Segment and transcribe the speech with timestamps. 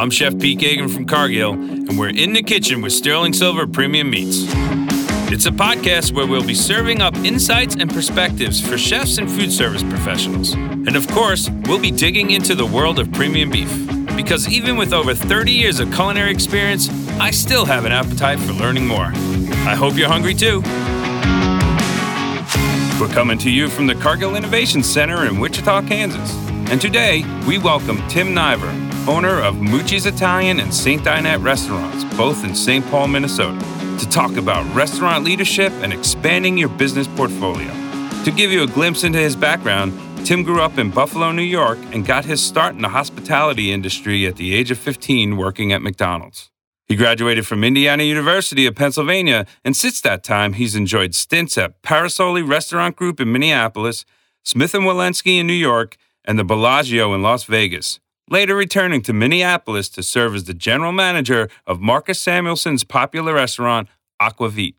[0.00, 4.08] I'm Chef Pete Geoghegan from Cargill, and we're in the kitchen with Sterling Silver Premium
[4.08, 4.44] Meats.
[5.30, 9.52] It's a podcast where we'll be serving up insights and perspectives for chefs and food
[9.52, 10.54] service professionals.
[10.54, 13.70] And of course, we'll be digging into the world of premium beef.
[14.16, 16.88] Because even with over 30 years of culinary experience,
[17.20, 19.12] I still have an appetite for learning more.
[19.68, 20.62] I hope you're hungry too.
[22.98, 26.34] We're coming to you from the Cargill Innovation Center in Wichita, Kansas.
[26.70, 28.70] And today, we welcome Tim Niver,
[29.08, 31.02] owner of Mucci's Italian and St.
[31.02, 32.84] Dinette restaurants, both in St.
[32.86, 33.58] Paul, Minnesota,
[33.98, 37.68] to talk about restaurant leadership and expanding your business portfolio.
[38.24, 41.78] To give you a glimpse into his background, Tim grew up in Buffalo, New York,
[41.92, 45.82] and got his start in the hospitality industry at the age of 15 working at
[45.82, 46.50] McDonald's.
[46.86, 51.82] He graduated from Indiana University of Pennsylvania, and since that time, he's enjoyed stints at
[51.82, 54.04] Parasole Restaurant Group in Minneapolis,
[54.42, 59.12] Smith & Wollensky in New York, and the Bellagio in Las Vegas, later returning to
[59.12, 63.88] Minneapolis to serve as the general manager of Marcus Samuelsson's popular restaurant,
[64.22, 64.74] Aquavit.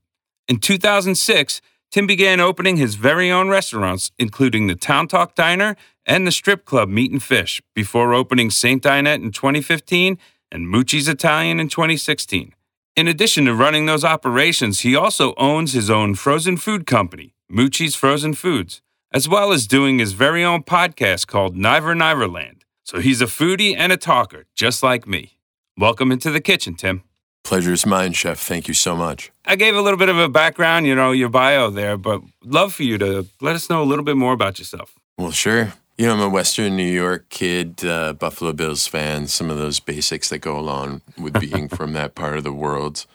[0.47, 6.25] In 2006, Tim began opening his very own restaurants, including the Town Talk Diner and
[6.25, 8.81] the strip club Meat and Fish, before opening St.
[8.81, 10.17] Dinette in 2015
[10.52, 12.53] and Mucci's Italian in 2016.
[12.95, 17.95] In addition to running those operations, he also owns his own frozen food company, Mucci's
[17.95, 18.81] Frozen Foods,
[19.13, 22.61] as well as doing his very own podcast called Niver Niverland.
[22.92, 25.38] So he's a foodie and a talker, just like me.
[25.78, 27.03] Welcome into the kitchen, Tim.
[27.42, 28.38] Pleasure's mine, Chef.
[28.38, 29.31] Thank you so much.
[29.45, 32.73] I gave a little bit of a background, you know, your bio there, but love
[32.73, 34.94] for you to let us know a little bit more about yourself.
[35.17, 35.72] Well, sure.
[35.98, 39.80] You know, I'm a Western New York kid, uh, Buffalo Bills fan, some of those
[39.80, 43.05] basics that go along with being from that part of the world.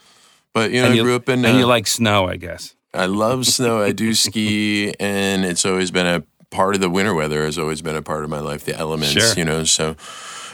[0.53, 1.45] But, you know, and I you, grew up in.
[1.45, 2.73] and you uh, like snow, I guess.
[2.95, 3.79] I love snow.
[3.79, 7.81] I do ski, and it's always been a part of the winter weather, has always
[7.81, 9.33] been a part of my life, the elements, Sure.
[9.35, 9.63] you know.
[9.63, 9.95] So,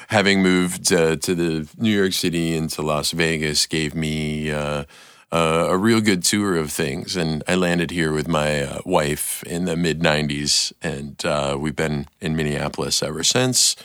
[0.09, 4.83] having moved uh, to the New York City and to Las Vegas gave me uh,
[5.31, 7.15] uh, a real good tour of things.
[7.15, 11.75] And I landed here with my uh, wife in the mid 90s, and uh, we've
[11.75, 13.75] been in Minneapolis ever since.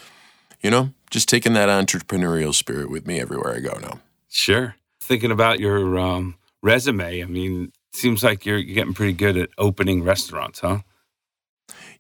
[0.61, 4.01] You know, just taking that entrepreneurial spirit with me everywhere I go now.
[4.29, 4.75] Sure.
[5.01, 9.51] Thinking about your um, resume, I mean, seems like you're, you're getting pretty good at
[9.57, 10.81] opening restaurants, huh?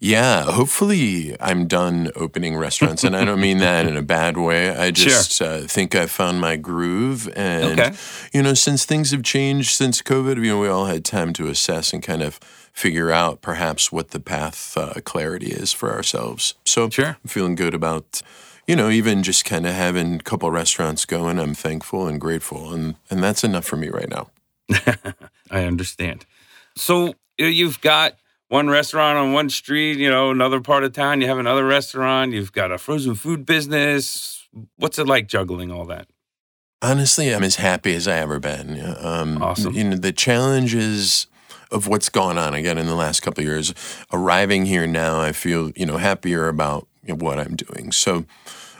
[0.01, 4.71] Yeah, hopefully I'm done opening restaurants, and I don't mean that in a bad way.
[4.71, 7.97] I just uh, think I found my groove, and Okay.
[8.33, 11.49] you know, since things have changed since COVID, you know, we all had time to
[11.49, 12.37] assess and kind of
[12.73, 16.55] figure out perhaps what the path uh, clarity is for ourselves.
[16.65, 17.17] So Sure.
[17.25, 18.23] I'm feeling good about.
[18.69, 22.73] You know, even just kind of having a couple restaurants going, I'm thankful and grateful,
[22.75, 24.29] and and that's enough for me right now.
[25.51, 26.27] I understand.
[26.77, 28.17] So you've got
[28.49, 32.33] one restaurant on one street, you know, another part of town, you have another restaurant,
[32.33, 34.49] you've got a frozen food business.
[34.77, 36.09] What's it like juggling all that?
[36.81, 38.81] Honestly, I'm as happy as I ever been.
[39.01, 39.75] Um, Awesome.
[39.75, 41.27] You know, the challenges
[41.71, 43.75] of what's gone on again in the last couple of years,
[44.13, 47.93] arriving here now, I feel you know happier about you know, what I'm doing.
[47.93, 48.25] So,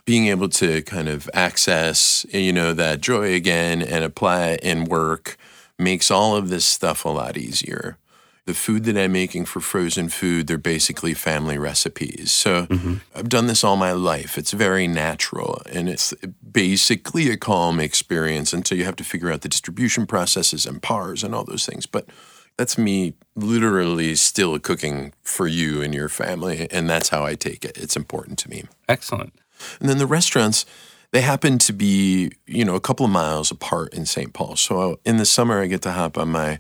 [0.05, 4.85] being able to kind of access you know that joy again and apply it in
[4.85, 5.37] work
[5.79, 7.99] makes all of this stuff a lot easier.
[8.49, 12.33] The food that I'm making for frozen food, they're basically family recipes.
[12.33, 12.95] So mm-hmm.
[13.15, 14.39] I've done this all my life.
[14.39, 16.15] It's very natural and it's
[16.51, 21.23] basically a calm experience until you have to figure out the distribution processes and PARs
[21.23, 21.85] and all those things.
[21.85, 22.09] But
[22.57, 26.69] that's me literally still cooking for you and your family.
[26.71, 27.77] And that's how I take it.
[27.77, 28.65] It's important to me.
[28.89, 29.35] Excellent.
[29.79, 30.65] And then the restaurants,
[31.11, 34.33] they happen to be, you know, a couple of miles apart in St.
[34.33, 34.57] Paul.
[34.57, 36.59] So in the summer, I get to hop on my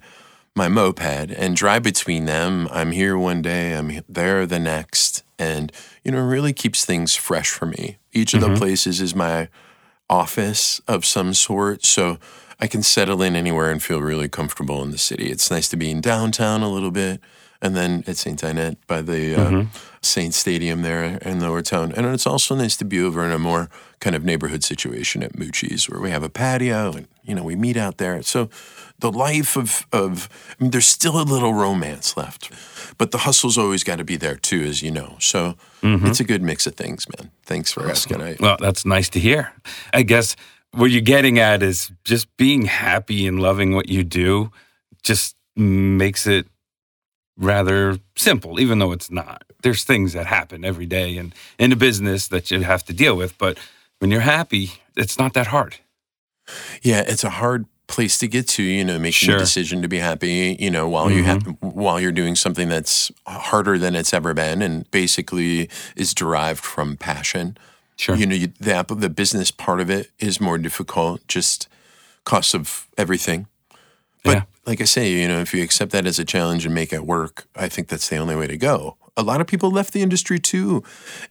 [0.54, 2.68] my moped and drive between them.
[2.70, 5.72] I'm here one day, I'm there the next, and
[6.04, 7.98] you know, it really keeps things fresh for me.
[8.12, 9.48] Each of the places is my
[10.10, 12.18] office of some sort, so
[12.60, 15.30] I can settle in anywhere and feel really comfortable in the city.
[15.30, 17.20] It's nice to be in downtown a little bit,
[17.62, 18.40] and then at St.
[18.40, 19.64] Dinette by the uh,
[20.08, 21.92] Saint Stadium there in Lower Town.
[21.92, 23.68] And it's also nice to be over in a more
[24.00, 27.56] kind of neighborhood situation at Mucci's where we have a patio and, you know, we
[27.56, 28.22] meet out there.
[28.22, 28.48] So
[28.98, 30.28] the life of, of
[30.58, 32.50] I mean, there's still a little romance left,
[32.96, 35.16] but the hustle's always got to be there too, as you know.
[35.20, 36.06] So mm-hmm.
[36.06, 37.30] it's a good mix of things, man.
[37.44, 38.22] Thanks for asking.
[38.22, 39.52] I, Well, that's nice to hear.
[39.92, 40.36] I guess
[40.72, 44.50] what you're getting at is just being happy and loving what you do
[45.02, 46.46] just makes it
[47.36, 49.44] rather simple, even though it's not.
[49.62, 53.16] There's things that happen every day and in a business that you have to deal
[53.16, 53.58] with, but
[53.98, 55.76] when you're happy, it's not that hard.
[56.82, 59.34] Yeah, it's a hard place to get to, you know, making Sure.
[59.34, 61.50] the decision to be happy, you know, while you mm-hmm.
[61.50, 66.62] have while you're doing something that's harder than it's ever been and basically is derived
[66.62, 67.56] from passion.
[67.96, 68.14] Sure.
[68.14, 71.66] You know, you, the the business part of it is more difficult, just
[72.24, 73.46] cost of everything.
[74.22, 74.42] But Yeah.
[74.66, 77.06] like I say, you know, if you accept that as a challenge and make it
[77.06, 78.96] work, I think that's the only way to go.
[79.18, 80.82] A lot of people left the industry too,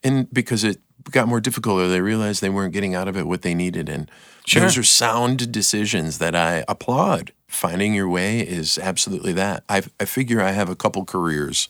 [0.03, 0.79] and because it
[1.09, 3.89] got more difficult, or they realized they weren't getting out of it what they needed.
[3.89, 4.11] And
[4.45, 4.61] Sure.
[4.61, 7.31] those are sound decisions that I applaud.
[7.47, 9.63] Finding your way is absolutely that.
[9.67, 11.69] I I figure I have a couple careers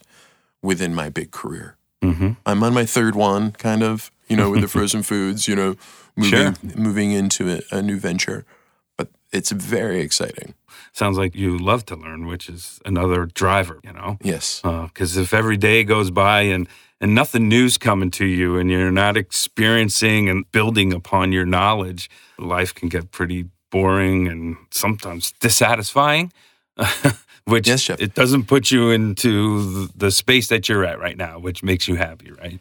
[0.62, 1.76] within my big career.
[2.02, 2.30] Mm-hmm.
[2.46, 5.76] I'm on my third one, kind of, you know, with the frozen foods, you know,
[6.16, 8.44] moving moving into a, a new venture.
[9.32, 10.54] It's very exciting.
[10.92, 14.18] Sounds like you love to learn, which is another driver, you know?
[14.22, 14.60] Yes.
[14.64, 16.68] Uh, because if every day goes by and,
[17.00, 22.10] and nothing new's coming to you and you're not experiencing and building upon your knowledge,
[22.38, 26.32] life can get pretty boring and sometimes dissatisfying.
[27.44, 31.62] which Yes, it doesn't put you into the space that you're at right now, which
[31.62, 32.60] makes you happy, right?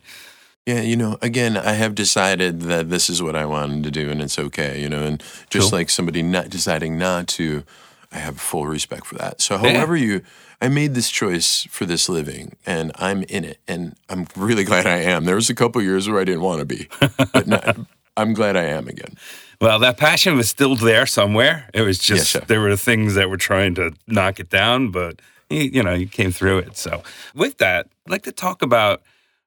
[0.68, 4.10] Yeah, you know, again, I have decided that this is what I wanted to do
[4.10, 5.80] and it's okay, you know, and just Cool.
[5.80, 7.64] like somebody not deciding not to,
[8.12, 9.40] I have full respect for that.
[9.40, 9.72] So Yeah.
[9.76, 10.22] however you
[10.60, 14.86] I made this choice for this living and I'm in it and I'm really glad
[14.86, 15.24] I am.
[15.24, 16.90] There was a couple years where I didn't want to be,
[17.32, 17.78] but not,
[18.18, 19.16] I'm glad I am again.
[19.62, 21.70] Well, that passion was still there somewhere.
[21.74, 22.48] It was just Chef.
[22.48, 26.08] there were things that were trying to knock it down, but you, you know, you
[26.08, 26.76] came through it.
[26.76, 27.04] So,
[27.34, 29.02] with that, I'd like to talk about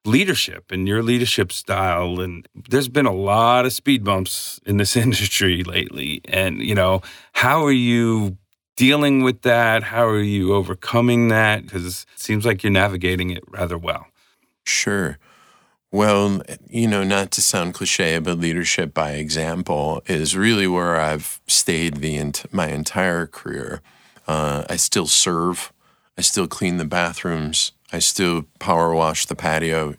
[0.05, 2.19] leadership and your leadership style.
[2.19, 6.21] And there's been a lot of speed bumps in this industry lately.
[6.25, 7.01] And, you know,
[7.33, 8.37] how are you
[8.75, 9.83] dealing with that?
[9.83, 11.63] How are you overcoming that?
[11.63, 14.07] Because it seems like you're navigating it rather well.
[14.65, 15.17] Sure.
[15.91, 21.41] Well, you know, not to sound cliche, but leadership by example is really where I've
[21.47, 23.81] stayed the ent- my entire career.
[24.25, 25.73] Uh, I still serve.
[26.17, 27.73] I still clean the bathrooms.
[27.91, 29.95] I still power wash the patio.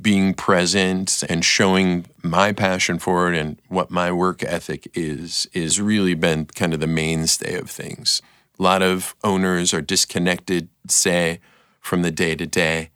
[0.00, 5.80] Being present and showing my passion for it and what my work ethic is is
[5.80, 8.22] really been kind of the mainstay of things.
[8.60, 11.40] A lot of owners are disconnected, say,
[11.80, 12.90] from the day to day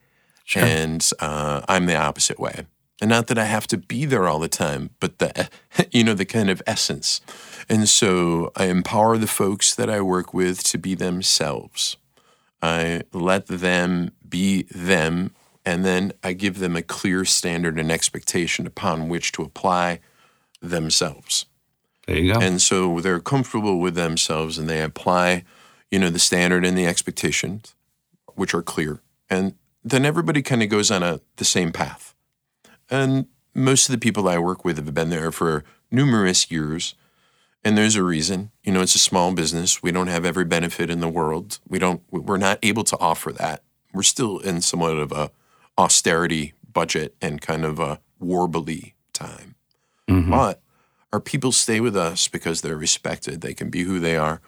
[0.54, 2.66] and uh, I'm the opposite way.
[3.00, 5.50] And not that I have to be there all the time, but the
[5.90, 7.20] you know the kind of essence.
[7.68, 11.96] And so I empower the folks that I work with to be themselves.
[12.66, 15.32] I let them be them,
[15.64, 20.00] and then I give them a clear standard and expectation upon which to apply
[20.60, 21.46] themselves.
[22.06, 22.40] There you go.
[22.40, 25.44] And so they're comfortable with themselves and they apply,
[25.90, 27.74] you know, the standard and the expectations,
[28.34, 29.00] which are clear.
[29.28, 29.54] And
[29.84, 32.14] then everybody kind of goes on a the same path.
[32.88, 36.94] And most of the people I work with have been there for numerous years.
[37.64, 38.50] And there's a reason.
[38.62, 39.82] You know, it's a small business.
[39.82, 41.58] We don't have every benefit in the world.
[41.68, 43.62] We don't we're not able to offer that.
[43.92, 45.30] We're still in somewhat of a
[45.78, 49.54] austerity budget and kind of a warbly time.
[50.08, 50.30] Mm-hmm.
[50.30, 50.60] But
[51.12, 53.40] our people stay with us because they're respected.
[53.40, 54.40] They can be who they are.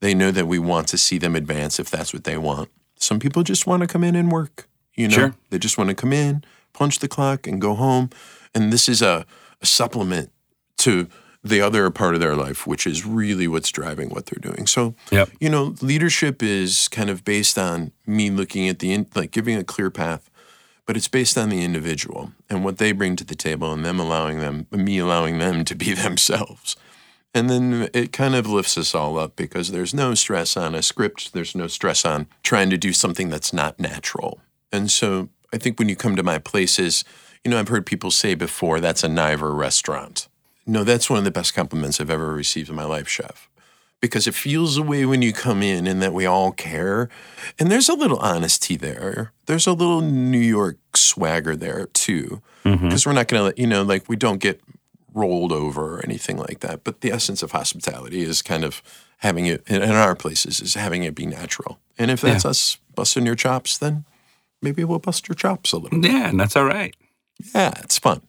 [0.00, 2.68] They know that we want to see them advance if that's what they want.
[2.96, 4.68] Some people just want to come in and work.
[4.94, 5.34] You know, Sure.
[5.50, 8.10] they just want to come in, punch the clock, and go home.
[8.54, 9.24] And this is a,
[9.60, 10.30] a supplement
[10.78, 11.08] to
[11.44, 14.66] the other part of their life, which is really what's driving what they're doing.
[14.66, 15.30] So, Yep.
[15.40, 19.56] you know, leadership is kind of based on me looking at the in, like giving
[19.56, 20.28] a clear path,
[20.84, 24.00] but it's based on the individual and what they bring to the table, and them
[24.00, 26.76] allowing them, me allowing them to be themselves.
[27.34, 30.82] And then it kind of lifts us all up because there's no stress on a
[30.82, 31.34] script.
[31.34, 34.40] There's no stress on trying to do something that's not natural.
[34.72, 37.04] And so I think when you come to my places,
[37.44, 40.27] you know, I've heard people say before, that's a Niver restaurant.
[40.68, 43.48] No, that's one of the best compliments I've ever received in my life, chef.
[44.00, 47.08] Because it feels the way when you come in and that we all care.
[47.58, 49.32] And there's a little honesty there.
[49.46, 52.40] There's a little New York swagger there too.
[52.64, 52.86] Mm-hmm.
[52.86, 54.60] Because we're not going to let, you know, like we don't get
[55.14, 56.84] rolled over or anything like that.
[56.84, 58.82] But the essence of hospitality is kind of
[59.18, 61.80] having it in in our places is having it be natural.
[61.98, 64.04] And if that's us busting your chops, then
[64.62, 66.04] maybe we'll bust your chops a little.
[66.04, 66.94] Yeah, and that's all right.
[67.54, 68.22] Yeah, it's fun.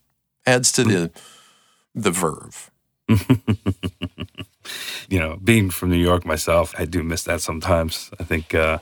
[0.45, 1.11] Adds to the
[1.95, 2.71] the verve.
[5.09, 8.11] you know, being from New York myself, I do miss that sometimes.
[8.19, 8.79] I think uh,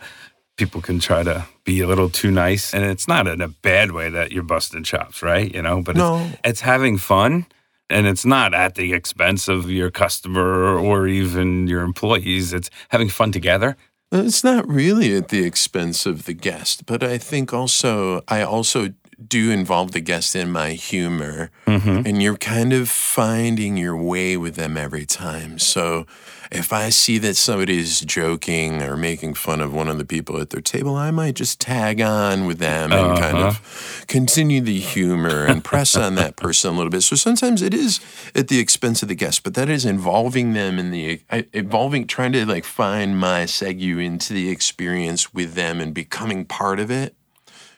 [0.58, 3.92] people can try to be a little too nice, and it's not in a bad
[3.92, 5.54] way that you're busting chops, right?
[5.54, 6.18] You know, but No.
[6.26, 7.46] it's, it's having fun,
[7.90, 12.54] and it's not at the expense of your customer or even your employees.
[12.54, 13.78] It's having fun together.
[14.10, 18.94] It's not really at the expense of the guest, but I think also I also
[19.26, 22.06] do involve the guest in my humor, mm-hmm.
[22.06, 25.58] and you're kind of finding your way with them every time.
[25.58, 26.06] So
[26.52, 30.52] if I see that somebody's joking or making fun of one of the people at
[30.52, 34.06] their table, I might just tag on with them and kind of uh-huh.
[34.08, 37.02] continue the humor and press on that person a little bit.
[37.02, 38.00] So sometimes it is
[38.36, 41.22] at the expense of the guest, but that is involving them in the
[41.54, 46.80] involving trying to like find my segue into the experience with them and becoming part
[46.80, 47.16] of it.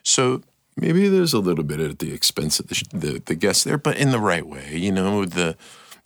[0.02, 0.42] So
[0.80, 3.96] maybe there's a little bit at the expense of the, the the guest there, but
[3.96, 5.56] in the right way, you know, with the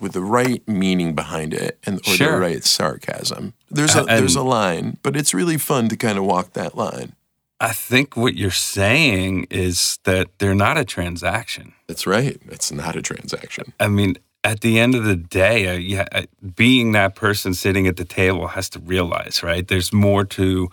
[0.00, 2.33] with the right meaning behind it and or Sure.
[2.33, 3.54] the right sarcasm.
[3.71, 6.76] There's a and- there's a line, but it's really fun to kind of walk that
[6.76, 7.12] line.
[7.61, 11.73] I think what you're saying is that they're not a transaction.
[11.87, 12.38] That's right.
[12.50, 13.73] It's not a transaction.
[13.81, 16.23] I mean, at the end of the day, uh, yeah, uh,
[16.54, 19.66] being that person sitting at the table has to realize, right?
[19.66, 20.69] There's more to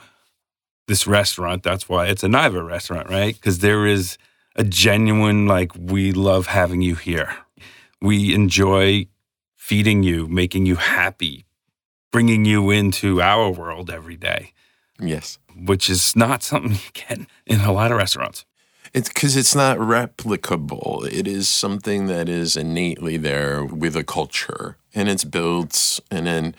[0.92, 1.64] this restaurant.
[1.64, 3.34] That's why it's a Niver restaurant, right?
[3.34, 4.18] Because there is
[4.58, 7.34] a genuine, like, we love having you here.
[8.02, 9.08] We enjoy
[9.56, 11.46] feeding you, making you happy,
[12.12, 14.52] bringing you into our world every day,
[15.00, 15.40] Yes.
[15.56, 18.44] which is not something you get in a lot of restaurants.
[18.94, 21.08] It's because it's not replicable.
[21.10, 26.54] It is something that is innately there with a culture, and it's built, and then,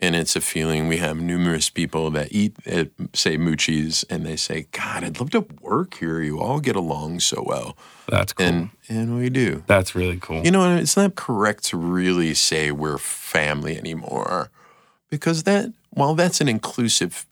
[0.00, 0.88] and it's a feeling.
[0.88, 5.30] We have numerous people that eat at, say, Mucci's, and they say, "God, I'd love
[5.30, 6.20] to work here.
[6.20, 7.76] You all get along so well,"
[8.08, 8.46] That's cool.
[8.46, 9.64] and and we do.
[9.66, 10.44] That's really cool.
[10.44, 14.50] You know, it's not correct to really say we're family anymore
[15.10, 17.26] because that, while that's an inclusive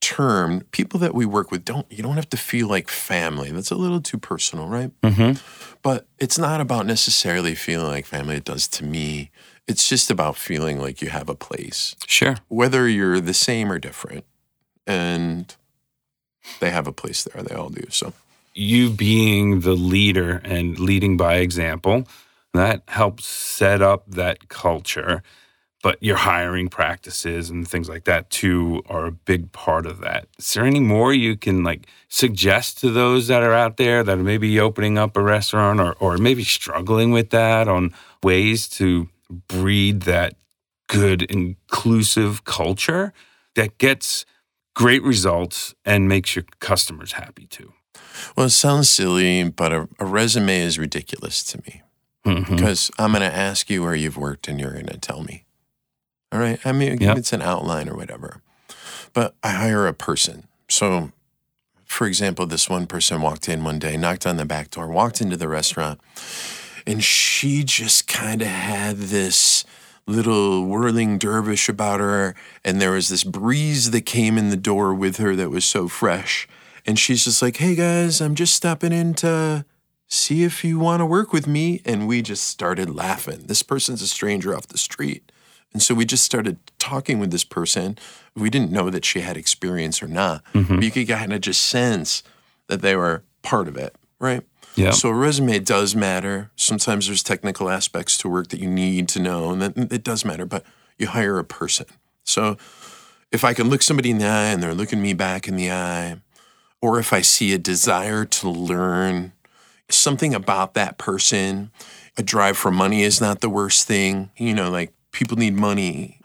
[0.00, 3.50] term, people that we work with don't, you don't have to feel like family.
[3.50, 4.90] That's a little too personal, right?
[5.04, 5.32] hmm
[5.82, 8.36] But it's not about necessarily feeling like family.
[8.36, 9.30] It does to me.
[9.70, 12.36] It's just about feeling like you have a place, Sure.
[12.48, 14.24] whether you're the same or different.
[14.84, 15.54] And
[16.58, 17.42] they have a place there.
[17.42, 17.84] They all do.
[17.90, 18.12] So,
[18.52, 22.08] you being the leader and leading by example,
[22.52, 25.22] that helps set up that culture.
[25.82, 30.26] But your hiring practices and things like that too are a big part of that.
[30.38, 34.18] Is there any more you can like suggest to those that are out there that
[34.18, 39.08] are maybe opening up a restaurant or, or maybe struggling with that on ways to
[39.30, 40.34] breed that
[40.88, 43.12] good inclusive culture
[43.54, 44.24] that gets
[44.74, 47.72] great results and makes your customers happy too?
[48.36, 51.82] well, it sounds silly, but a, a resume is ridiculous to me.
[52.26, 52.48] Mhm.
[52.56, 55.44] because I'm going to ask you where you've worked and you're going to tell me.
[56.32, 56.60] All right.
[56.66, 57.16] I mean, Yep.
[57.16, 58.42] it's an outline or whatever.
[59.14, 60.46] But I hire a person.
[60.68, 61.12] So,
[61.86, 65.22] for example, this one person walked in one day, knocked on the back door, walked
[65.22, 65.98] into the restaurant,
[66.90, 69.64] and she just kind of had this
[70.08, 72.34] little whirling dervish about her.
[72.64, 75.86] And there was this breeze that came in the door with her that was so
[75.86, 76.48] fresh.
[76.84, 79.64] And she's just like, hey guys, I'm just stopping in to
[80.08, 81.80] see if you want to work with me.
[81.84, 83.44] And we just started laughing.
[83.44, 85.30] This person's a stranger off the street.
[85.72, 87.98] And so we just started talking with this person.
[88.34, 90.82] We didn't know that she had experience or not, but mm-hmm.
[90.82, 92.24] you could kind of just sense
[92.66, 94.42] that they were part of it, right?
[94.76, 94.92] Yeah.
[94.92, 96.50] So a resume does matter.
[96.56, 100.24] Sometimes there's technical aspects to work that you need to know, and that, it does
[100.24, 100.64] matter, but
[100.98, 101.86] you hire a person.
[102.24, 102.56] So
[103.32, 105.70] if I can look somebody in the eye and they're looking me back in the
[105.70, 106.20] eye,
[106.80, 109.32] or if I see a desire to learn
[109.90, 111.70] something about that person,
[112.16, 114.30] a drive for money is not the worst thing.
[114.36, 116.20] You know, like people need money.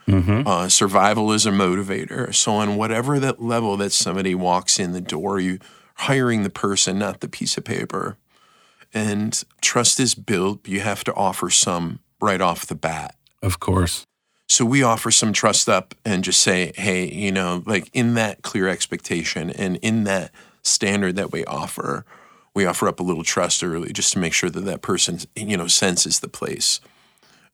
[0.48, 2.34] Uh, survival is a motivator.
[2.34, 5.58] So, on whatever that level that somebody walks in the door, you
[5.96, 8.18] hiring the person, not the piece of paper.
[8.96, 10.68] And trust is built.
[10.68, 13.16] You have to offer some right off the bat.
[13.44, 14.06] Of course.
[14.48, 18.42] So we offer some trust up and just say, hey, you know, like in that
[18.42, 20.32] clear expectation and in that
[20.64, 22.06] standard that we offer,
[22.54, 25.58] we offer up a little trust early just to make sure that that person, you
[25.58, 26.80] know, senses the place.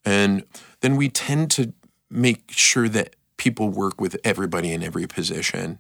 [0.06, 0.44] And
[0.82, 1.74] then we tend to
[2.10, 5.80] make sure that people work with everybody in every position,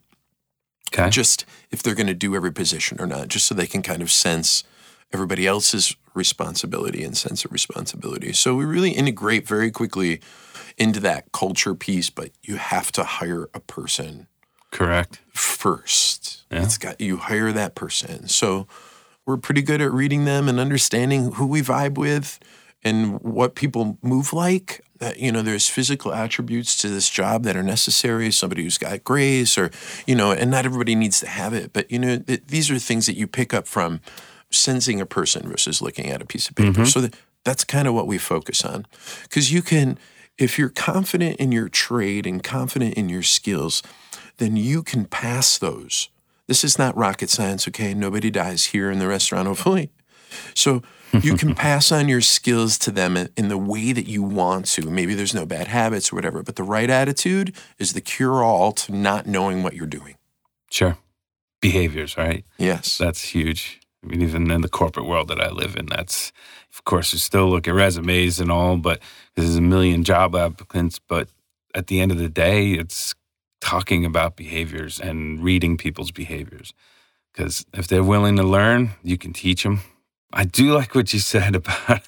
[0.94, 1.10] Okay.
[1.10, 4.01] just if they're going to do every position or not, just so they can kind
[4.01, 4.63] of sense
[5.13, 8.34] everybody else's responsibility and sense of responsibility.
[8.34, 10.22] So we really integrate very quickly
[10.77, 14.27] into that culture piece, but you have to hire a person
[14.72, 15.22] Correct.
[15.34, 16.44] first.
[16.51, 16.63] Yeah.
[16.63, 18.27] It's got you hire that person.
[18.27, 18.68] So
[19.25, 22.39] we're pretty good at reading them and understanding who we vibe with
[22.84, 24.84] and what people move like.
[24.98, 28.32] That you know, there's physical attributes to this job that are necessary.
[28.32, 29.72] Somebody who's got grace, or
[30.06, 31.74] you know, and not everybody needs to have it.
[31.74, 34.00] But you know, th- these are things that you pick up from
[34.51, 36.72] sensing a person versus looking at a piece of paper.
[36.72, 36.84] Mm-hmm.
[36.86, 38.86] So that, that's kind of what we focus on,
[39.24, 39.98] because you can,
[40.38, 43.81] if you're confident in your trade and confident in your skills,
[44.38, 46.10] then you can pass those.
[46.48, 47.93] This is not rocket science, okay?
[47.93, 49.91] Nobody dies here in the restaurant, hopefully.
[50.53, 50.81] So
[51.22, 54.65] you can pass on your skills to them in, in the way that you want
[54.67, 54.89] to.
[54.89, 58.72] Maybe there's no bad habits or whatever, but the right attitude is the cure all
[58.74, 60.15] to not knowing what you're doing.
[60.70, 60.98] Sure.
[61.62, 62.46] Behaviors, right?
[62.58, 62.98] Yes.
[62.98, 63.80] That's huge.
[64.03, 66.31] I mean, even in the corporate world that I live in, that's,
[66.74, 69.00] of course, you still look at resumes and all, but
[69.36, 71.00] there's a million job applicants.
[71.00, 71.29] But
[71.75, 73.13] at the end of the day, it's
[73.60, 76.74] talking about behaviors and reading people's behaviors.
[77.31, 79.81] Because if they're willing to learn, you can teach them.
[80.33, 82.01] I do like what you said about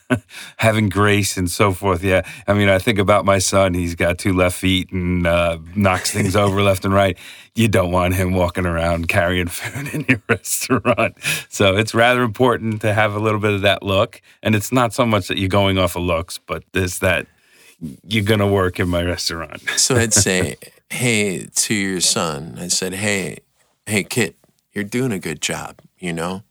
[0.57, 2.03] having grace and so forth.
[2.03, 2.21] Yeah.
[2.47, 3.73] I mean, I think about my son.
[3.73, 7.17] He's got two left feet and uh, knocks things over left and right.
[7.55, 11.17] You don't want him walking around carrying food in your restaurant.
[11.49, 14.21] So it's rather important to have a little bit of that look.
[14.41, 17.27] And it's not so much that you're going off of looks, but there's that
[18.07, 19.61] you're going to work in my restaurant.
[19.75, 20.55] so I'd say,
[20.89, 23.39] hey, to your son, I said, hey,
[23.85, 24.35] hey, kid,
[24.73, 26.43] you're doing a good job, you know?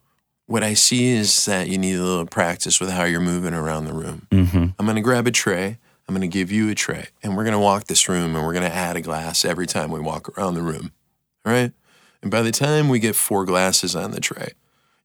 [0.53, 3.87] What I see is that you need a little practice with how you're moving around
[3.87, 4.27] the room.
[4.31, 4.65] Mm-hmm.
[4.79, 5.79] I'm going to grab a tray.
[6.07, 8.45] I'm going to give you a tray, and we're going to walk this room, and
[8.45, 10.93] we're going to add a glass every time we walk around the room.
[11.47, 11.73] All right.
[12.21, 14.53] And by the time we get four glasses on the tray,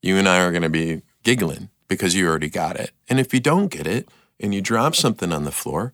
[0.02, 2.92] you and I are going to be giggling because you already got it.
[3.08, 4.10] And if you don't get it
[4.42, 5.94] and you drop something on the floor,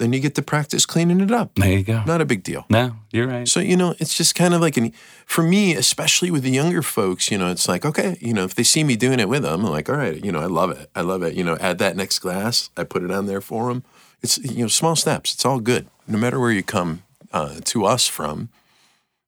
[0.00, 1.54] then you get to practice cleaning it up.
[1.56, 2.02] There you go.
[2.06, 2.64] Not a big deal.
[2.70, 3.46] No, you're right.
[3.46, 4.92] So, you know, it's just kind of like, an,
[5.26, 8.54] for me, especially with the younger folks, you know, it's like, okay, you know, if
[8.54, 10.70] they see me doing it with them, I'm like, all right, you know, I love
[10.70, 10.90] it.
[10.96, 11.34] I love it.
[11.34, 12.70] You know, add that next glass.
[12.76, 13.84] I put it on there for them.
[14.22, 15.34] It's, you know, small steps.
[15.34, 15.86] It's all good.
[16.08, 18.48] No matter where you come uh, to us from,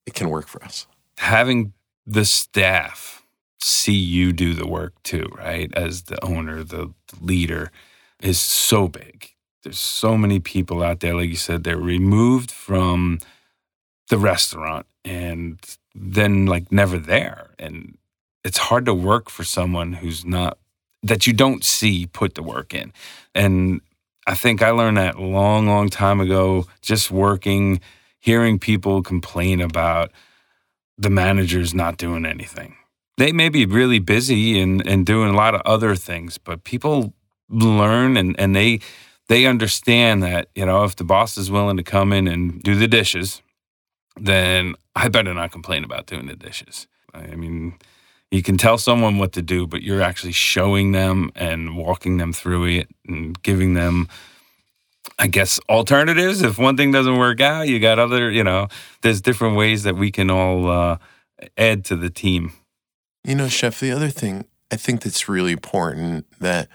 [0.07, 0.87] it can work for us.
[1.19, 1.75] Having
[2.07, 3.23] the staff
[3.61, 5.73] see you do the work too, right?
[5.75, 7.71] As the owner, the leader
[8.21, 9.31] is so big
[9.62, 13.21] there's so many people out there, like you said, they're removed from
[14.09, 15.59] the restaurant and
[15.95, 17.50] then like never there.
[17.59, 17.97] And
[18.45, 20.59] it's hard to work for someone who's not
[21.02, 22.92] that you don't see put the work in.
[23.35, 23.81] And
[24.26, 27.81] I think I learned that long, long time ago, just working,
[28.21, 30.12] hearing people complain about
[30.97, 32.76] the managers not doing anything.
[33.19, 37.12] They may be really busy and, and doing a lot of other things, but people
[37.49, 38.81] learn and, and they
[39.29, 42.75] they understand that, you know, if the boss is willing to come in and do
[42.75, 43.43] the dishes,
[44.17, 46.87] then I better not complain about doing the dishes.
[47.15, 47.78] I mean,
[48.30, 52.32] you can tell someone what to do, but you're actually showing them and walking them
[52.32, 54.08] through it and giving them,
[55.19, 56.43] I guess, alternatives.
[56.43, 58.69] If one thing doesn't work out, you got other, you know,
[59.02, 60.99] there's different ways that we can all uh,
[61.56, 62.52] add to the team.
[63.25, 66.69] You know, Chef, the other thing I think that's really important that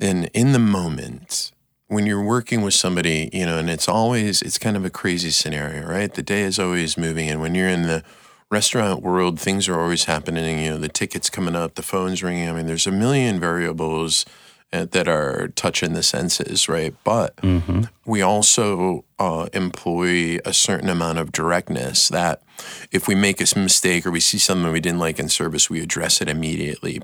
[0.00, 1.52] in in the moment
[1.88, 5.30] when you're working with somebody, you know, and it's always it's kind of a crazy
[5.30, 6.12] scenario, right?
[6.12, 8.02] The day is always moving, and when you're in the
[8.50, 10.60] restaurant world, things are always happening.
[10.60, 12.48] You know, the tickets coming up, the phones ringing.
[12.48, 14.24] I mean, there's a million variables
[14.72, 16.94] uh, that are touching the senses, right?
[17.04, 17.82] But mm-hmm.
[18.04, 22.42] we also uh, employ a certain amount of directness that
[22.90, 25.80] if we make a mistake or we see something we didn't like in service, we
[25.80, 27.02] address it immediately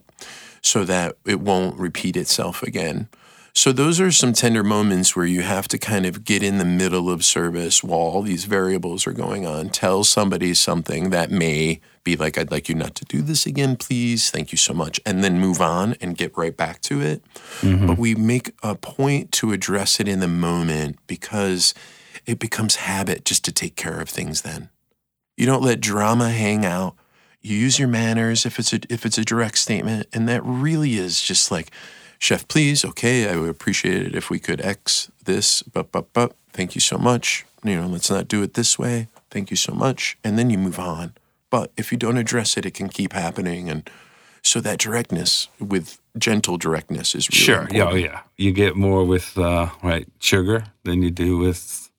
[0.63, 3.09] so that it won't repeat itself again.
[3.53, 6.65] So those are some tender moments where you have to kind of get in the
[6.65, 9.71] middle of service while all these variables are going on.
[9.71, 13.77] Tell somebody something that may be like, I'd like you not to do this again,
[13.77, 14.31] please.
[14.31, 15.01] Thank you so much.
[15.05, 17.25] And then move on and get right back to it.
[17.61, 17.87] Mm-hmm.
[17.87, 21.75] But we make a point to address it in the moment because
[22.27, 24.69] it becomes habit just to take care of things then.
[25.37, 26.95] You don't let drama hang out.
[27.43, 30.09] You use your manners if it's a if it's a direct statement.
[30.13, 31.71] And that really is just like
[32.21, 36.35] chef, please, okay, I would appreciate it if we could X this, but, but, but,
[36.53, 37.45] thank you so much.
[37.65, 39.09] You know, let's not do it this way.
[39.31, 40.17] Thank you so much.
[40.23, 41.15] And then you move on.
[41.51, 43.69] But if you don't address it, it can keep happening.
[43.69, 43.89] And
[44.43, 47.63] so that directness with gentle directness is really sure.
[47.63, 47.79] Important.
[47.79, 48.21] Yeah, oh, yeah.
[48.37, 51.91] You get more with uh, right sugar than you do with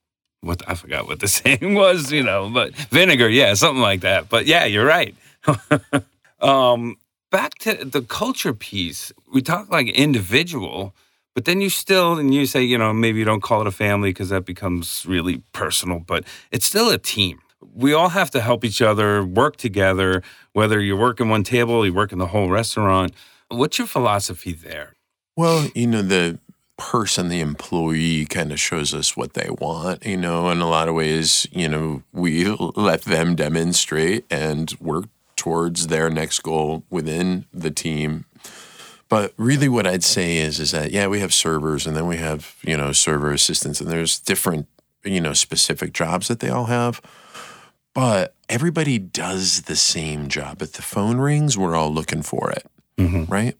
[0.41, 4.30] what I forgot what the saying was, you know, but vinegar, yeah, something like that.
[4.30, 5.15] But yeah, you're right.
[6.41, 6.97] um,
[7.32, 10.93] back to the culture piece, we talk like individual,
[11.34, 13.71] but then you still, and you say, you know, maybe you don't call it a
[13.71, 17.39] family because that becomes really personal, but it's still a team.
[17.73, 20.23] We all have to help each other, work together,
[20.54, 23.13] whether you're working one table, you work in the whole restaurant.
[23.49, 24.95] What's your philosophy there?
[25.38, 26.39] Well, you know, the
[26.77, 30.89] person, the employee kind of shows us what they want, you know, in a lot
[30.89, 35.06] of ways, you know, we let them demonstrate and work
[35.41, 38.25] towards their next goal within the team.
[39.10, 42.17] But really, what I'd say is, is that yeah, we have servers, and then we
[42.17, 44.67] have you know server assistants, and there's different
[45.04, 47.01] you know specific jobs that they all have.
[47.93, 50.62] But everybody does the same job.
[50.62, 52.65] If the phone rings, we're all looking for it,
[52.97, 53.25] mm-hmm.
[53.32, 53.58] right?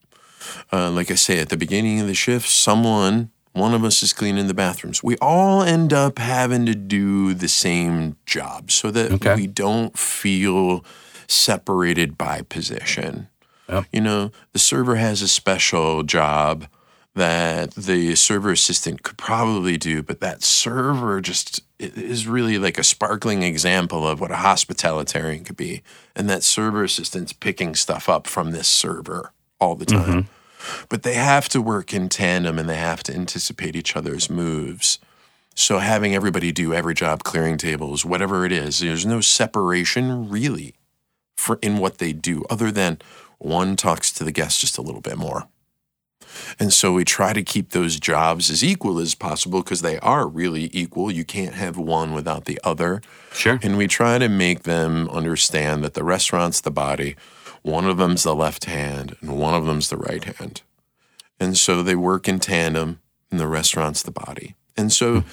[0.72, 4.14] uh, like I say, at the beginning of the shift, someone, one of us is
[4.14, 5.04] cleaning the bathrooms.
[5.04, 9.36] We all end up having to do the same job so that Okay.
[9.36, 10.86] we don't feel
[11.32, 13.28] separated by position.
[13.70, 13.86] Yep.
[13.92, 16.68] You know, the server has a special job
[17.14, 22.84] that the server assistant could probably do, but that server just is really like a
[22.84, 25.82] sparkling example of what a hospitalitarian could be.
[26.16, 30.24] And that server assistant's picking stuff up from this server all the time.
[30.24, 30.86] Mm-hmm.
[30.90, 35.00] But they have to work in tandem and they have to anticipate each other's moves.
[35.56, 40.76] So having everybody do every job, clearing tables, whatever it is, there's no separation really
[41.36, 43.00] for in what they do, other than
[43.38, 45.48] one talks to the guest just a little bit more.
[46.60, 50.28] And so we try to keep those jobs as equal as possible because they are
[50.28, 51.12] really equal.
[51.12, 53.02] You can't have one without the other.
[53.34, 53.60] Sure.
[53.62, 57.16] And we try to make them understand that the restaurant's the body,
[57.64, 60.62] one of them's the left hand, and one of them's the right hand.
[61.40, 64.56] And so they work in tandem, and the restaurant's the body.
[64.78, 65.28] And so hmm.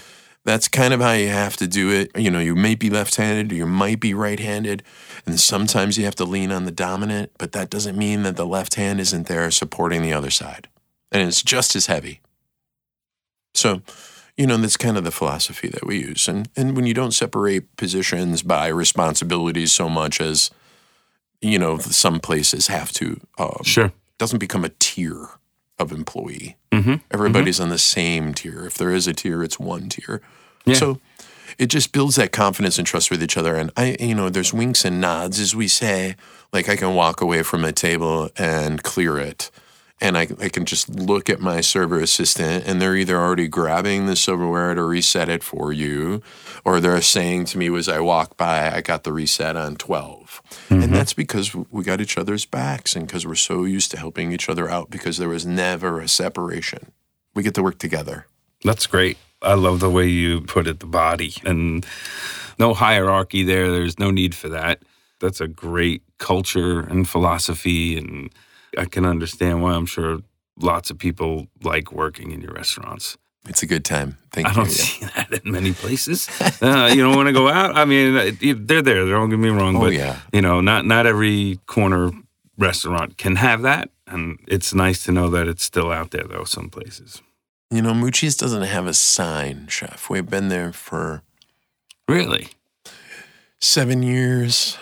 [0.44, 2.10] that's kind of how you have to do it.
[2.16, 4.82] You know, you may be left handed or you might be right handed.
[5.28, 8.46] And sometimes you have to lean on the dominant, but that doesn't mean that the
[8.46, 10.68] left hand isn't there supporting the other side.
[11.12, 12.20] And it's just as heavy.
[13.54, 13.82] So,
[14.36, 16.28] you know, that's kind of the philosophy that we use.
[16.28, 20.50] And and when you don't separate positions by responsibilities so much as,
[21.40, 23.92] you know, some places have to, um, Sure.
[24.16, 25.28] doesn't become a tier
[25.78, 26.56] of employee.
[26.72, 26.94] Mm-hmm.
[27.10, 28.64] Everybody's on the same tier.
[28.66, 30.20] If there is a tier, it's one tier.
[30.64, 30.74] Yeah.
[30.74, 31.00] So
[31.56, 33.56] it just builds that confidence and trust with each other.
[33.56, 36.16] And I, you know, there's winks and nods, as we say.
[36.52, 39.50] Like I can walk away from a table and clear it.
[40.00, 44.06] And I, I can just look at my server assistant, and they're either already grabbing
[44.06, 46.22] the silverware to reset it for you,
[46.64, 50.42] or they're saying to me as I walk by, I got the reset on 12.
[50.70, 50.92] And mm-hmm.
[50.92, 54.48] that's because we got each other's backs and because we're so used to helping each
[54.48, 56.92] other out because there was never a separation.
[57.34, 58.26] We get to work together.
[58.62, 59.18] That's great.
[59.42, 61.86] I love the way you put it, the body, and
[62.58, 63.70] no hierarchy there.
[63.70, 64.82] There's no need for that.
[65.20, 68.30] That's a great culture and philosophy, and
[68.76, 70.20] I can understand why I'm sure
[70.60, 73.16] lots of people like working in your restaurants.
[73.48, 74.18] It's a good time.
[74.32, 74.56] Thank I you.
[74.56, 74.72] don't yeah.
[74.84, 76.28] see that in many places.
[76.60, 77.76] Uh, you don't want to go out.
[77.76, 79.06] I mean, it- they're there.
[79.06, 80.18] Don't get me wrong, Oh, but yeah.
[80.32, 82.10] you know, not not every corner
[82.58, 86.44] restaurant can have that, and it's nice to know that it's still out there, though.
[86.44, 87.22] Some places,
[87.70, 90.08] You know, Mucci's doesn't have a sign, chef.
[90.08, 91.22] We've been there for
[92.08, 92.48] really.
[93.60, 94.78] seven years,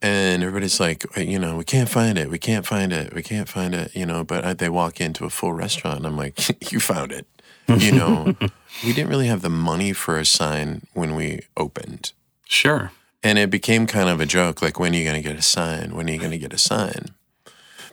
[0.00, 2.30] and everybody's like, you know, we can't find it.
[2.30, 3.12] We can't find it.
[3.14, 3.94] We can't find it.
[3.94, 6.38] You know, but I, they walk into a full restaurant, and I'm like,
[6.72, 7.26] you found it.
[7.68, 8.34] You know,
[8.84, 12.12] we didn't really have the money for a sign when we opened.
[12.46, 12.90] Sure.
[13.22, 15.42] And it became kind of a joke like, when are you going to get a
[15.42, 15.94] sign?
[15.94, 17.10] When are you going to get a sign?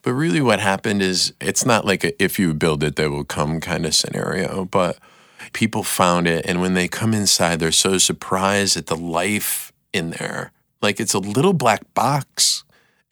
[0.08, 3.26] But really, what happened is it's not like a, if you build it, they will
[3.26, 4.64] come kind of scenario.
[4.64, 4.98] But
[5.52, 6.46] people found it.
[6.46, 10.54] And when they come inside, they're so surprised at the life in there.
[10.82, 12.64] Like it's a little black box.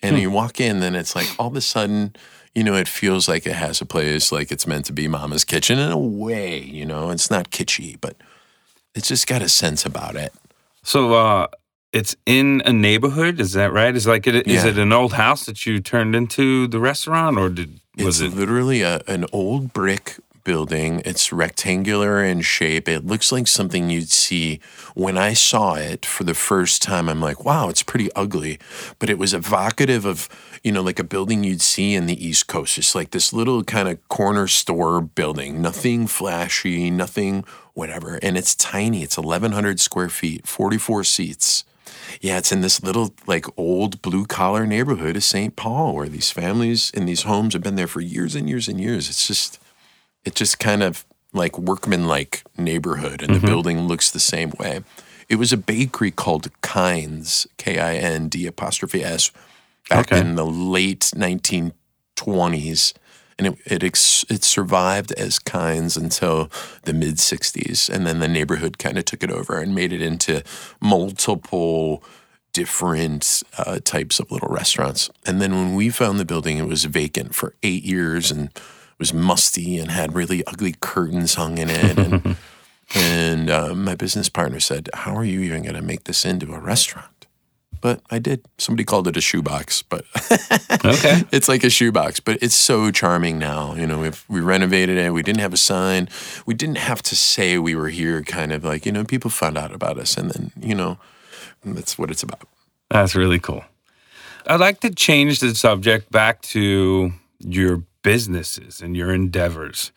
[0.01, 2.15] And you walk in, then it's like all of a sudden,
[2.53, 5.43] you know, it feels like it has a place, like it's meant to be mama's
[5.43, 8.15] kitchen in a way, you know, it's not kitschy, but
[8.93, 10.33] it's just got a sense about it.
[10.81, 11.47] So uh
[11.95, 13.95] it's in a neighborhood, is that right?
[13.95, 14.71] Is like it, is Yeah.
[14.71, 18.37] it an old house that you turned into the restaurant or did was it's it
[18.37, 21.01] literally a, an old brick building.
[21.05, 22.87] It's rectangular in shape.
[22.87, 24.59] It looks like something you'd see.
[24.93, 28.59] When I saw it for the first time, I'm like, wow, it's pretty ugly.
[28.99, 30.29] But it was evocative of,
[30.63, 32.77] you know, like a building you'd see in the East Coast.
[32.77, 38.19] It's like this little kind of corner store building, nothing flashy, nothing whatever.
[38.21, 39.01] And it's tiny.
[39.01, 41.63] It's 1,100 square feet, 44 seats.
[42.21, 45.55] Yeah, it's in this little like old blue collar neighborhood of St.
[45.55, 48.79] Paul where these families in these homes have been there for years and years and
[48.79, 49.09] years.
[49.09, 49.59] It's just
[50.23, 53.47] it just kind of like workman like neighborhood and the mm-hmm.
[53.47, 54.83] building looks the same way.
[55.27, 59.31] It was a bakery called Kinds, K I N D apostrophe S,
[59.89, 60.19] back Okay.
[60.19, 62.93] in the late 1920s.
[63.37, 66.49] And it it, ex, it survived as Kinds until
[66.83, 67.89] the mid 60s.
[67.89, 70.43] And then the neighborhood kind of took it over and made it into
[70.81, 72.03] multiple
[72.53, 75.09] different uh, types of little restaurants.
[75.25, 78.49] And then when we found the building, it was vacant for eight years and
[78.97, 81.97] was musty and had really ugly curtains hung in it.
[81.97, 82.37] And,
[82.95, 86.53] and uh, my business partner said, How are you even going to make this into
[86.53, 87.07] a restaurant?
[87.85, 88.43] But I did.
[88.57, 90.05] Somebody called it a shoebox, but
[90.83, 91.21] Okay.
[91.31, 92.19] it's like a shoebox.
[92.19, 93.75] But it's so charming now.
[93.75, 95.13] You know, we've, we renovated it.
[95.13, 96.09] We didn't have a sign.
[96.47, 98.23] We didn't have to say we were here.
[98.23, 100.97] Kind of like you know, people found out about us, and then you know,
[101.63, 102.47] that's what it's about.
[102.89, 103.63] That's really cool.
[104.47, 109.91] I'd like to change the subject back to your businesses and your endeavors.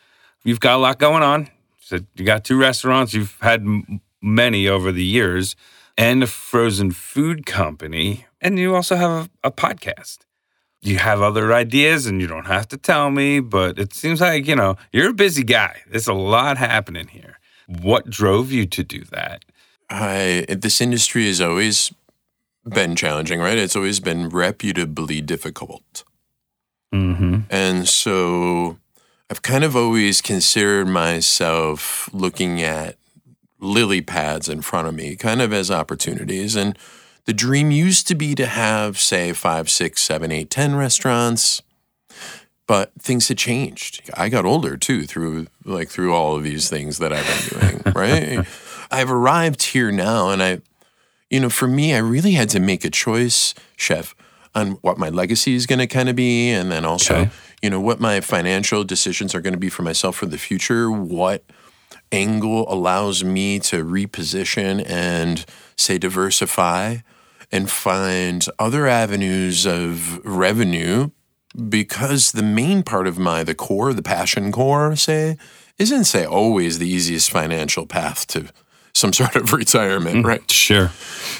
[0.45, 1.49] You've got a lot going on.
[1.81, 3.15] So you got two restaurants.
[3.15, 5.57] You've had m- many over the years,
[5.99, 10.19] and a frozen food company, and you also have a, a podcast.
[10.81, 14.47] You have other ideas, and you don't have to tell me, but it seems like
[14.47, 15.83] you know you're a busy guy.
[15.91, 17.39] There's a lot happening here.
[17.67, 19.45] What drove you to do that?
[19.91, 21.93] I this industry has always
[22.65, 23.59] been challenging, right?
[23.59, 26.05] It's always been reputably difficult.
[26.95, 27.41] Mm-hmm.
[27.51, 28.79] And so
[29.29, 32.97] I've kind of always considered myself looking at
[33.61, 36.55] lily pads in front of me, kind of as opportunities.
[36.57, 36.79] And
[37.25, 41.63] the dream used to be to have, say, five, six, seven, eight, ten restaurants.
[42.67, 44.11] But things had changed.
[44.15, 47.83] I got older too through like through all of these things that I've been doing,
[47.95, 48.47] right?
[48.91, 50.61] I've arrived here now and I
[51.31, 54.15] you know, for me, I really had to make a choice, chef,
[54.55, 57.31] on what my legacy is going to kind of be, and then also, Okay.
[57.61, 60.91] you know, what my financial decisions are going to be for myself for the future.
[60.91, 61.45] What
[62.13, 65.45] angle allows me to reposition and
[65.77, 66.99] say diversify
[67.51, 71.11] and find other avenues of revenue
[71.69, 75.37] because the main part of my the core the passion core say
[75.79, 78.49] isn't say always the easiest financial path to
[78.95, 80.27] some sort of retirement mm-hmm.
[80.27, 80.91] right Sure.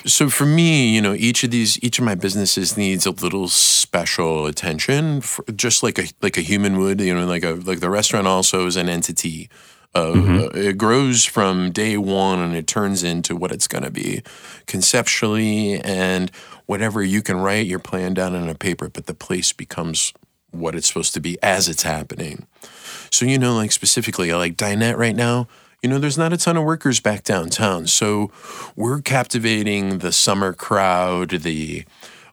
[0.07, 3.49] so for me, you know, each of these, each of my businesses needs a little
[3.49, 5.23] special attention,
[5.55, 7.01] just like a like a human would.
[7.01, 9.51] You know, like a like the restaurant also is an entity.
[9.95, 13.91] Uh, uh, it grows from day one and it turns into what it's going to
[13.91, 14.23] be
[14.67, 16.31] conceptually and
[16.67, 20.13] whatever you can write your plan down on a paper, but the place becomes
[20.51, 22.47] what it's supposed to be as it's happening.
[23.11, 25.49] So, you know, like specifically, like Dinette right now,
[25.83, 27.87] you know, there's not a ton of workers back downtown.
[27.87, 28.31] So
[28.77, 31.85] we're captivating the summer crowd, the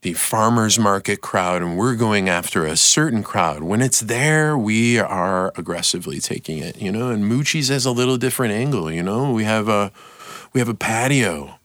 [0.05, 3.63] the farmers market crowd, and we're going after a certain crowd.
[3.63, 8.15] When it's there, we are aggressively taking it, you know, and Mucci's has a little
[8.15, 9.31] different angle, you know.
[9.31, 9.91] We have a
[10.53, 11.57] we have a patio,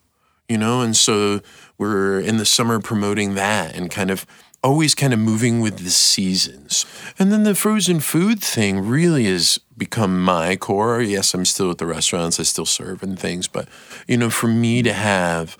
[0.49, 1.41] you know, and so
[1.77, 4.25] we're in the summer promoting that and kind of
[4.63, 6.87] always kind of moving with the seasons.
[7.19, 10.99] And then the frozen food thing really has become my core.
[10.99, 13.67] Yes, I'm still at the restaurants, I still serve and things, but
[14.07, 15.59] you know, for me to have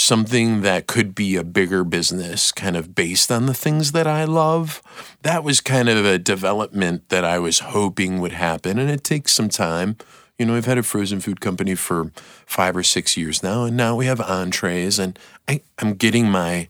[0.00, 4.24] something that could be a bigger business kind of based on the things that I
[4.24, 4.82] love,
[5.22, 9.32] that was kind of a development that I was hoping would happen and it takes
[9.32, 9.96] some time.
[10.38, 12.12] You know, we've had a frozen food company for
[12.46, 16.68] five or six years now, and now we have entrees, and I, I'm getting my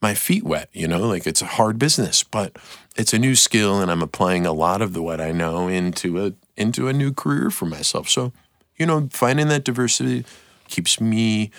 [0.00, 0.70] my feet wet.
[0.72, 2.56] You know, like it's a hard business, but
[2.96, 6.24] it's a new skill, and I'm applying a lot of the what I know into
[6.24, 8.08] a into a new career for myself.
[8.08, 8.32] So,
[8.78, 10.24] you know, finding that diversity
[10.68, 11.50] keeps me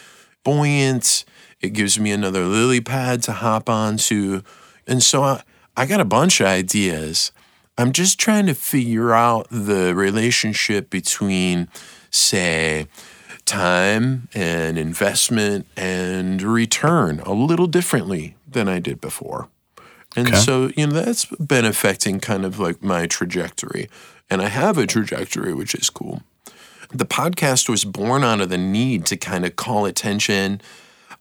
[0.43, 1.25] buoyant.
[1.62, 4.41] It gives me another lily pad to hop onto,
[4.88, 5.43] and so I,
[5.77, 7.32] I got a bunch of ideas.
[7.77, 11.67] I'm just trying to figure out the relationship between,
[12.10, 12.88] say,
[13.45, 19.49] time and investment and return a little differently than I did before.
[20.15, 20.38] And Okay.
[20.38, 23.89] so, you know, that's been affecting kind of like my trajectory.
[24.30, 26.21] And I have a trajectory, which is cool.
[26.93, 30.62] The podcast was born out of the need to kind of call attention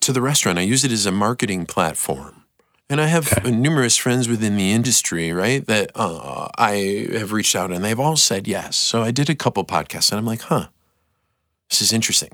[0.00, 0.58] to the restaurant.
[0.58, 2.44] I use it as a marketing platform.
[2.88, 7.70] And I have numerous friends within the industry, right, that uh, I have reached out
[7.70, 8.76] and they've all said yes.
[8.76, 10.68] So I did a couple podcasts and I'm like, huh,
[11.68, 12.30] this is interesting.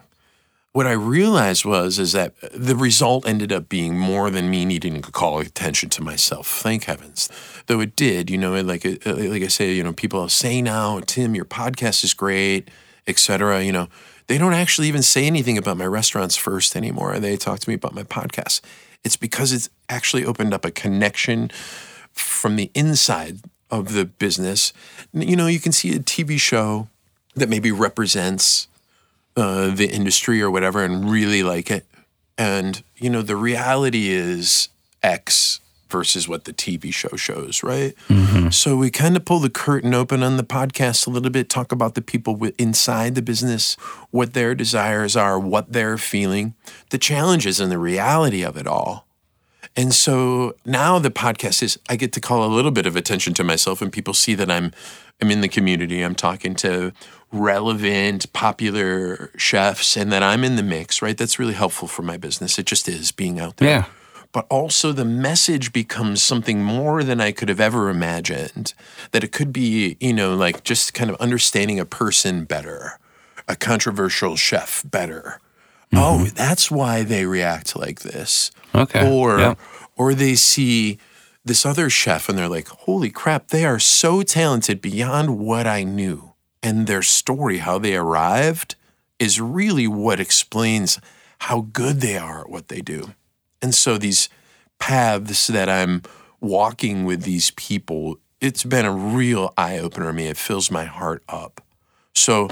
[0.72, 5.00] What I realized was is that the result ended up being more than me needing
[5.02, 6.46] to call attention to myself.
[6.46, 7.30] Thank heavens,
[7.66, 8.30] though it did.
[8.30, 12.12] You know, like like I say, you know, people say now, Tim, your podcast is
[12.12, 12.70] great,
[13.06, 13.62] etc.
[13.62, 13.88] You know,
[14.26, 17.18] they don't actually even say anything about my restaurants first anymore.
[17.18, 18.60] They talk to me about my podcast.
[19.04, 21.50] It's because it's actually opened up a connection
[22.12, 23.38] from the inside
[23.70, 24.72] of the business.
[25.12, 26.88] You know, you can see a TV show
[27.34, 28.68] that maybe represents
[29.36, 31.84] uh, the industry or whatever and really like it.
[32.38, 34.68] And, you know, the reality is
[35.02, 37.94] X versus what the TV show shows, right?
[38.08, 38.50] Mm-hmm.
[38.50, 41.72] So we kind of pull the curtain open on the podcast a little bit, talk
[41.72, 43.74] about the people inside the business,
[44.10, 46.54] what their desires are, what they're feeling,
[46.90, 49.06] the challenges and the reality of it all.
[49.76, 53.34] And so now the podcast is I get to call a little bit of attention
[53.34, 54.72] to myself and people see that I'm
[55.20, 56.02] I'm in the community.
[56.02, 56.92] I'm talking to
[57.32, 61.16] relevant, popular chefs and that I'm in the mix, right?
[61.16, 62.58] That's really helpful for my business.
[62.58, 63.68] It just is being out there.
[63.68, 63.84] Yeah.
[64.32, 68.74] But also the message becomes something more than I could have ever imagined.
[69.12, 72.98] That it could be, you know, like just kind of understanding a person better,
[73.48, 75.40] a controversial chef better.
[75.92, 75.98] Mm-hmm.
[75.98, 79.08] Oh, that's why they react like this Okay.
[79.10, 79.54] or Yeah.
[79.96, 80.98] or they see
[81.44, 85.84] this other chef and they're like, holy crap, they are so talented beyond what I
[85.84, 86.32] knew.
[86.62, 88.74] And their story, how they arrived,
[89.20, 90.98] is really what explains
[91.38, 93.12] how good they are at what they do.
[93.66, 94.28] And so these
[94.78, 96.02] paths that I'm
[96.40, 100.28] walking with these people, it's been a real eye opener to me.
[100.28, 101.60] It fills my heart up.
[102.14, 102.48] So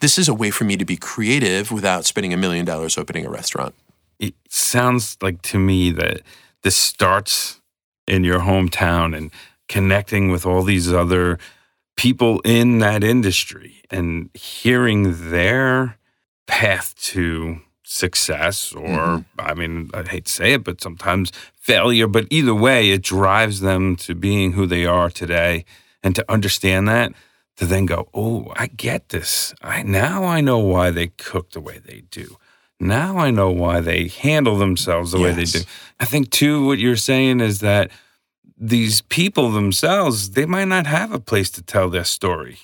[0.00, 3.24] this is a way for me to be creative without spending a million dollars opening
[3.24, 3.74] a restaurant.
[4.18, 6.20] It sounds like to me that
[6.62, 7.62] this starts
[8.06, 9.30] in your hometown and
[9.66, 11.38] connecting with all these other
[11.96, 15.96] people in that industry and hearing their
[16.46, 19.40] path to success or mm-hmm.
[19.40, 23.60] I mean I hate to say it but sometimes failure but either way it drives
[23.60, 25.64] them to being who they are today.
[26.02, 27.12] And to understand that
[27.56, 29.52] to then go oh I get this.
[29.60, 32.36] I now I know why they cook the way they do.
[32.78, 35.24] Now I know why they handle themselves the yes.
[35.24, 35.60] way they do.
[35.98, 37.90] I think too what you're saying is that
[38.56, 42.58] these people themselves they might not have a place to tell their story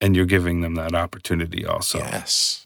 [0.00, 1.98] and you're giving them that opportunity also.
[1.98, 2.64] Yes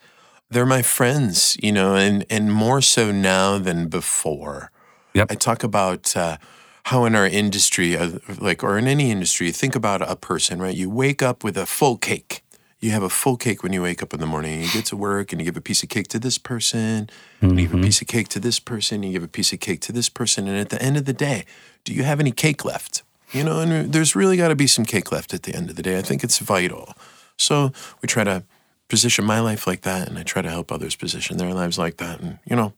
[0.54, 4.70] they're my friends, you know, and and more so now than before.
[5.12, 5.32] Yep.
[5.32, 6.38] I talk about uh,
[6.84, 10.74] how in our industry, uh, like or in any industry, think about a person, right?
[10.74, 12.42] You wake up with a full cake.
[12.80, 14.62] You have a full cake when you wake up in the morning.
[14.62, 17.46] You get to work and you give a piece of cake to this person, mm-hmm.
[17.46, 17.84] and you give a mm-hmm.
[17.84, 20.46] piece of cake to this person, you give a piece of cake to this person,
[20.46, 21.44] and at the end of the day,
[21.84, 23.02] do you have any cake left?
[23.32, 25.76] You know, and there's really got to be some cake left at the end of
[25.76, 25.98] the day.
[25.98, 26.94] I think it's vital.
[27.36, 28.44] So we try to
[28.88, 31.96] position my life like that, and I try to help others position their lives like
[31.98, 32.20] that.
[32.20, 32.74] And you know,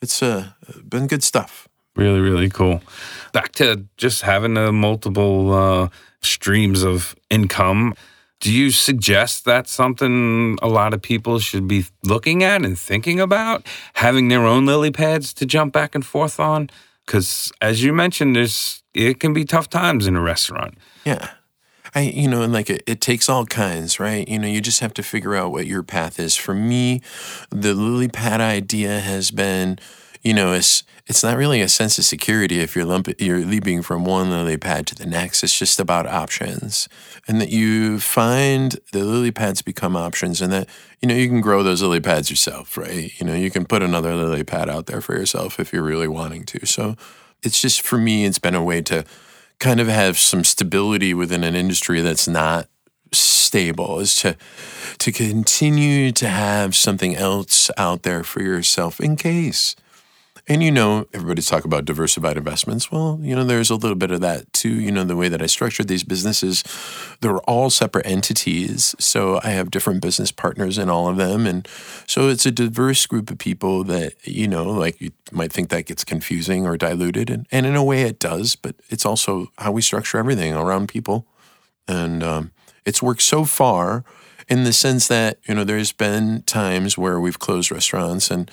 [0.00, 0.50] it's uh,
[0.88, 1.68] been good stuff.
[1.94, 2.80] Really, really cool.
[3.32, 5.88] Back to just having a multiple uh,
[6.22, 7.94] streams of income.
[8.40, 13.20] Do you suggest that's something a lot of people should be looking at and thinking
[13.20, 13.66] about?
[13.94, 16.70] Having their own lily pads to jump back and forth on?
[17.06, 20.74] Because as you mentioned, there's it can be tough times in a restaurant.
[21.04, 21.30] Yeah.
[21.94, 24.26] I, you know, and like it, it takes all kinds, right?
[24.26, 26.36] You know, you just have to figure out what your path is.
[26.36, 27.02] For me,
[27.50, 29.78] the lily pad idea has been,
[30.22, 33.82] you know, it's it's not really a sense of security if you're lump, you're leaping
[33.82, 35.42] from one lily pad to the next.
[35.42, 36.88] It's just about options,
[37.28, 40.68] and that you find the lily pads become options, and that
[41.02, 43.12] you know you can grow those lily pads yourself, right?
[43.20, 46.08] You know, you can put another lily pad out there for yourself if you're really
[46.08, 46.66] wanting to.
[46.66, 46.96] So,
[47.42, 49.04] it's just for me, it's been a way to
[49.62, 52.66] kind of have some stability within an industry that's not
[53.12, 54.36] stable is to
[54.98, 59.76] to continue to have something else out there for yourself in case
[60.48, 62.90] and you know, everybody's talking about diversified investments.
[62.90, 64.74] Well, you know, there's a little bit of that too.
[64.80, 66.64] You know, the way that I structured these businesses,
[67.20, 68.94] they're all separate entities.
[68.98, 71.46] So I have different business partners in all of them.
[71.46, 71.68] And
[72.08, 75.86] so it's a diverse group of people that, you know, like you might think that
[75.86, 77.30] gets confusing or diluted.
[77.30, 80.88] And, and in a way it does, but it's also how we structure everything around
[80.88, 81.26] people.
[81.86, 82.50] And um,
[82.84, 84.04] it's worked so far
[84.48, 88.50] in the sense that, you know, there's been times where we've closed restaurants and,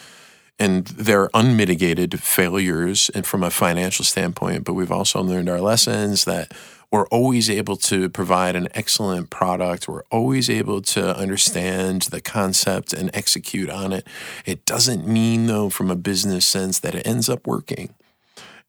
[0.59, 6.25] and they're unmitigated failures and from a financial standpoint but we've also learned our lessons
[6.25, 6.53] that
[6.91, 9.87] we're always able to provide an excellent product.
[9.87, 14.07] We're always able to understand the concept and execute on it.
[14.45, 17.93] It doesn't mean though from a business sense that it ends up working.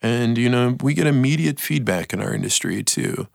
[0.03, 3.26] And you know we get immediate feedback in our industry too.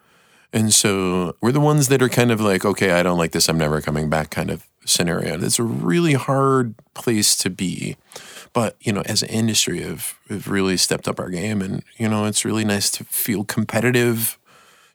[0.53, 3.49] And so we're the ones that are kind of like okay i don't like this.
[3.49, 5.43] I'm never coming back kind of scenario.
[5.43, 7.97] It's a really hard place to be
[8.55, 12.07] but you know, as an industry, have have really stepped up our game, and you
[12.07, 14.39] know, it's really nice to feel competitive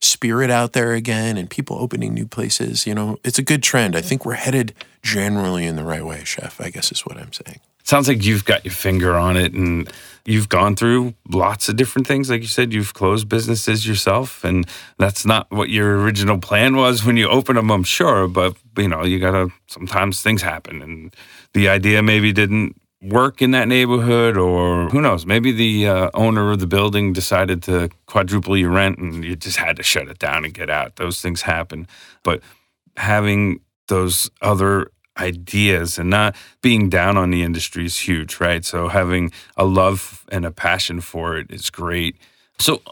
[0.00, 2.86] spirit out there again, and people opening new places.
[2.86, 3.94] You know, it's a good trend.
[3.94, 6.58] I think we're headed generally in the right way, Chef.
[6.58, 7.60] I guess is what I'm saying.
[7.84, 9.92] Sounds like you've got your finger on it, and
[10.24, 12.30] you've gone through lots of different things.
[12.30, 17.04] Like you said, you've closed businesses yourself, and that's not what your original plan was
[17.04, 17.70] when you opened them.
[17.70, 19.50] I'm sure, but you know, you gotta.
[19.66, 21.14] Sometimes things happen, and
[21.52, 26.52] the idea maybe didn't work in that neighborhood, or who knows, maybe the uh, owner
[26.52, 30.18] of the building decided to quadruple your rent and you just had to shut it
[30.18, 30.96] down and get out.
[30.96, 31.86] Those things happen.
[32.22, 32.42] But
[32.96, 38.64] having those other ideas and not being down on the industry is huge, right?
[38.64, 42.16] So having a love and a passion for it is great.
[42.58, 42.82] So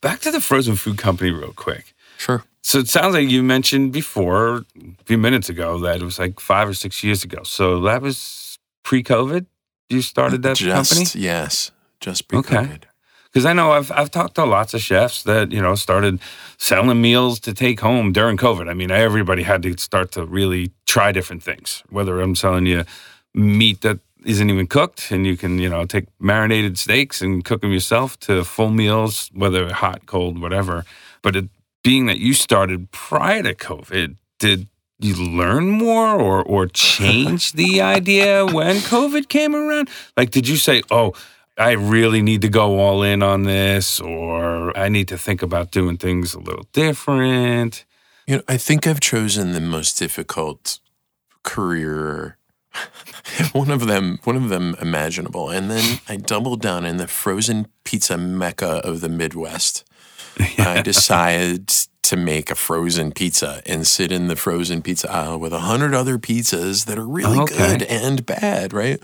[0.00, 1.94] back to the frozen food company real quick.
[2.16, 2.44] Sure.
[2.62, 6.40] So it sounds like you mentioned before a few minutes ago that it was like
[6.40, 7.42] five or six years ago.
[7.44, 9.46] So that was pre-COVID
[9.88, 11.22] you started that just, company?
[11.22, 11.70] Yes,
[12.00, 12.50] just pre-COVID.
[12.52, 12.78] Okay.
[13.32, 16.18] Because I know I've I've talked to lots of chefs that you know started
[16.56, 18.68] selling meals to take home during COVID.
[18.70, 21.82] I mean, everybody had to start to really try different things.
[21.90, 22.84] Whether I'm selling you
[23.34, 27.60] meat that isn't even cooked, and you can you know take marinated steaks and cook
[27.60, 30.84] them yourself to full meals, whether hot, cold, whatever.
[31.22, 31.48] But it,
[31.84, 34.68] being that you started prior to COVID, did
[34.98, 39.88] you learn more or or change the idea when COVID came around?
[40.16, 41.14] Like, did you say, "Oh,
[41.56, 45.70] I really need to go all in on this," or "I need to think about
[45.70, 47.84] doing things a little different"?
[48.26, 50.80] You know, I think I've chosen the most difficult
[51.42, 52.36] career
[53.52, 57.66] one of them one of them imaginable and then i doubled down in the frozen
[57.84, 59.84] pizza mecca of the midwest
[60.38, 60.68] yeah.
[60.78, 61.72] i decided
[62.08, 65.94] to make a frozen pizza and sit in the frozen pizza aisle with a hundred
[65.94, 67.56] other pizzas that are really okay.
[67.56, 69.00] good and bad right?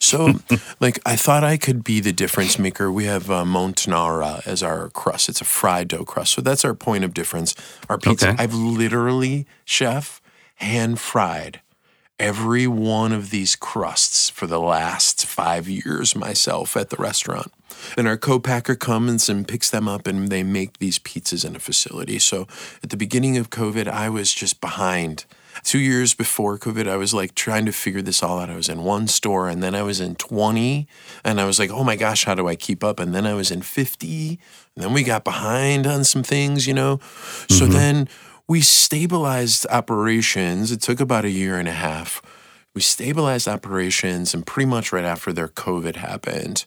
[0.00, 0.34] So
[0.80, 2.90] like i thought i could be the difference maker.
[2.90, 5.28] We have uh, montanara as our crust.
[5.28, 6.32] It's a fried dough crust.
[6.34, 7.54] So that's our point of difference.
[7.88, 8.30] Our pizza.
[8.30, 8.42] Okay.
[8.42, 10.20] i've literally chef
[10.56, 11.60] hand fried
[12.18, 17.52] every one of these crusts for the last five years myself at the restaurant.
[17.96, 21.60] And our co-packer comes and picks them up and they make these pizzas in a
[21.60, 22.18] facility.
[22.18, 22.48] So
[22.82, 25.24] at the beginning of COVID, I was just behind.
[25.64, 28.50] Two years before COVID, I was like trying to figure this all out.
[28.50, 30.86] I was in one store and then I was in 20
[31.24, 33.00] and I was like, oh my gosh, how do I keep up?
[33.00, 34.38] And then I was in 50
[34.76, 36.98] and then we got behind on some things, you know?
[36.98, 37.54] Mm-hmm.
[37.54, 38.08] So then
[38.48, 40.72] we stabilized operations.
[40.72, 42.22] It took about a year and a half.
[42.74, 46.64] We stabilized operations, and pretty much right after their COVID happened.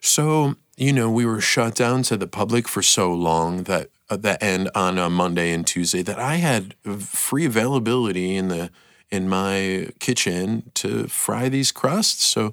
[0.00, 4.16] So, you know, we were shut down to the public for so long that uh,
[4.16, 8.70] that end on a Monday and Tuesday that I had free availability in the
[9.10, 12.24] in my kitchen to fry these crusts.
[12.24, 12.52] So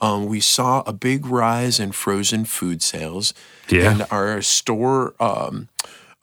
[0.00, 3.34] um, we saw a big rise in frozen food sales,
[3.68, 3.90] yeah.
[3.90, 5.68] and our store um,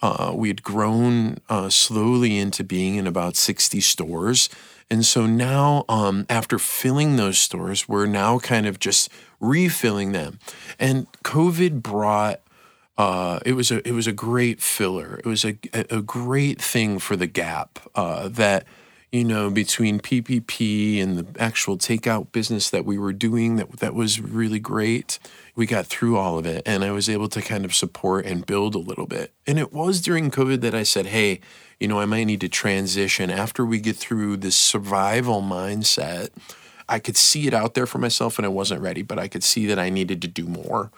[0.03, 4.49] uh, we had grown uh, slowly into being in about 60 stores.
[4.89, 10.39] And so now, um, after filling those stores, we're now kind of just refilling them.
[10.77, 12.41] And COVID brought
[12.97, 15.19] uh, it was a it was a great filler.
[15.19, 18.67] It was a a great thing for the gap uh, that
[19.13, 23.93] you know between PPP and the actual takeout business that we were doing that that
[23.93, 25.19] was really great
[25.55, 28.45] we got through all of it and I was able to kind of support and
[28.45, 29.31] build a little bit.
[29.45, 31.41] And it was during COVID that I said, hey,
[31.79, 36.29] you know, I might need to transition after we get through this survival mindset.
[36.89, 39.43] I could see it out there for myself and I wasn't ready, but I could
[39.43, 40.91] see that I needed to do more.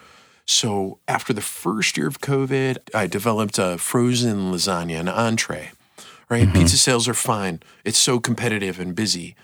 [0.46, 5.72] So after the first year of COVID, I developed a frozen lasagna, an entree,
[6.30, 6.48] right?
[6.48, 6.58] Mm-hmm.
[6.58, 7.62] Pizza sales are fine.
[7.84, 9.36] It's so competitive and busy.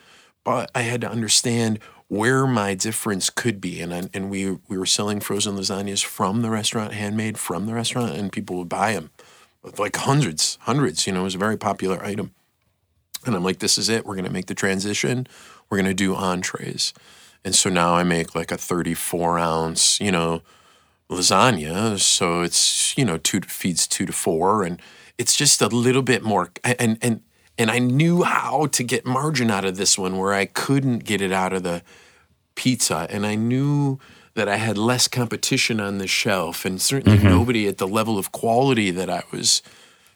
[0.44, 3.80] But I had to understand where my difference could be.
[3.80, 7.74] And I, and we we were selling frozen lasagnas from the restaurant, handmade from the
[7.74, 9.12] restaurant, and people would buy them,
[9.78, 11.08] like hundreds, hundreds.
[11.08, 12.32] You know, it was a very popular item.
[13.26, 14.06] And I'm like, this is it.
[14.06, 15.28] We're gonna make the transition.
[15.70, 16.94] We're gonna do entrees.
[17.44, 20.42] And so now I make like a 34 ounce, you know,
[21.12, 22.00] lasagna.
[22.00, 24.82] So it's you know two feeds two to four, and
[25.18, 26.52] it's just a little bit more.
[26.64, 27.22] And and
[27.58, 31.22] and I knew how to get margin out of this one where I couldn't get
[31.22, 31.84] it out of the
[32.56, 33.08] pizza.
[33.10, 34.00] And I knew
[34.34, 37.28] that I had less competition on the shelf and certainly mm-hmm.
[37.28, 39.62] nobody at the level of quality that I was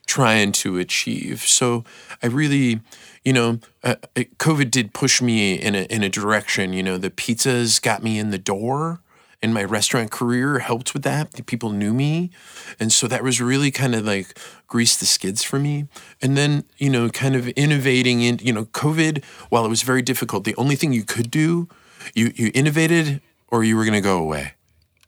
[0.05, 1.41] trying to achieve.
[1.41, 1.83] So
[2.23, 2.79] I really,
[3.23, 6.73] you know, uh, COVID did push me in a in a direction.
[6.73, 9.01] You know, the pizzas got me in the door,
[9.45, 11.45] and my restaurant career helped with that.
[11.45, 12.31] People knew me,
[12.79, 15.87] and so that was really kind of like greased the skids for me.
[16.19, 19.23] And then, you know, kind of innovating in, you know, COVID.
[19.49, 21.69] While it was very difficult, the only thing you could do
[22.15, 24.53] you you innovated or you were going to go away.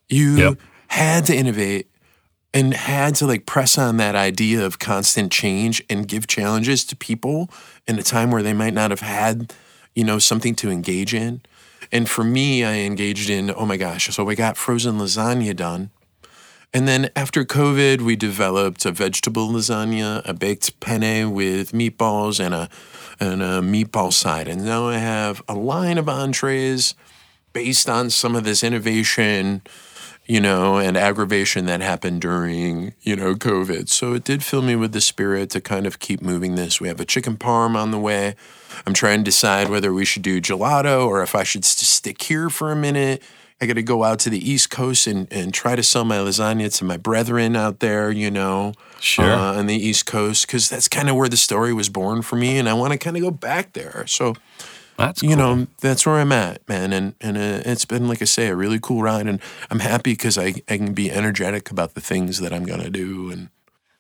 [0.08, 0.60] You yep.
[0.90, 1.90] had to innovate
[2.54, 6.96] and had to like press on that idea of constant change and give challenges to
[6.96, 7.50] people
[7.88, 9.52] in a time where they might not have had,
[9.96, 11.42] you know, something to engage in.
[11.92, 15.90] And for me, I engaged in, oh my gosh, so we got frozen lasagna done.
[16.74, 22.54] And then after COVID, we developed a vegetable lasagna, a baked penne with meatballs, and
[22.54, 22.70] a
[23.20, 24.48] and a meatball side.
[24.48, 26.94] And now I have a line of entrees
[27.54, 29.62] based on some of this innovation,
[30.28, 33.90] you know, and aggravation that happened during, you know, COVID.
[33.90, 36.82] So it did fill me with the spirit to kind of keep moving this.
[36.82, 38.36] We have a chicken parm on the way.
[38.86, 42.50] I'm trying to decide whether we should do gelato or if I should stick here
[42.50, 43.24] for a minute
[43.60, 46.18] I got to go out to the East Coast and, and try to sell my
[46.18, 49.26] lasagna to my brethren out there, you know, sure.
[49.26, 52.36] Uh, on the East Coast, because that's kind of where the story was born for
[52.36, 54.06] me, and I want to kind of go back there.
[54.06, 54.36] So,
[54.98, 58.26] that's you know, that's where I'm at, man, and and uh, it's been like I
[58.26, 59.40] say, a really cool ride, and
[59.70, 63.30] I'm happy because I I can be energetic about the things that I'm gonna do,
[63.32, 63.50] and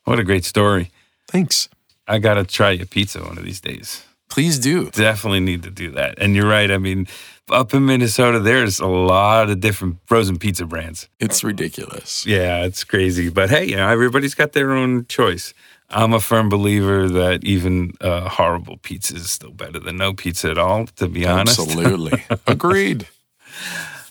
[0.05, 0.89] what a great story.
[1.27, 1.69] Thanks.
[2.07, 4.03] I gotta try your pizza one of these days.
[4.29, 4.89] please do.
[4.91, 6.19] Definitely need to do that.
[6.19, 6.69] And you're right.
[6.71, 7.07] I mean,
[7.49, 11.07] up in Minnesota, there's a lot of different frozen pizza brands.
[11.19, 12.25] It's ridiculous.
[12.25, 13.29] Yeah, it's crazy.
[13.29, 15.53] But hey, you know, everybody's got their own choice.
[15.89, 20.49] I'm a firm believer that even uh, horrible pizza is still better than no pizza
[20.51, 21.59] at all, to be honest.
[21.59, 22.23] Absolutely.
[22.47, 23.07] Agreed.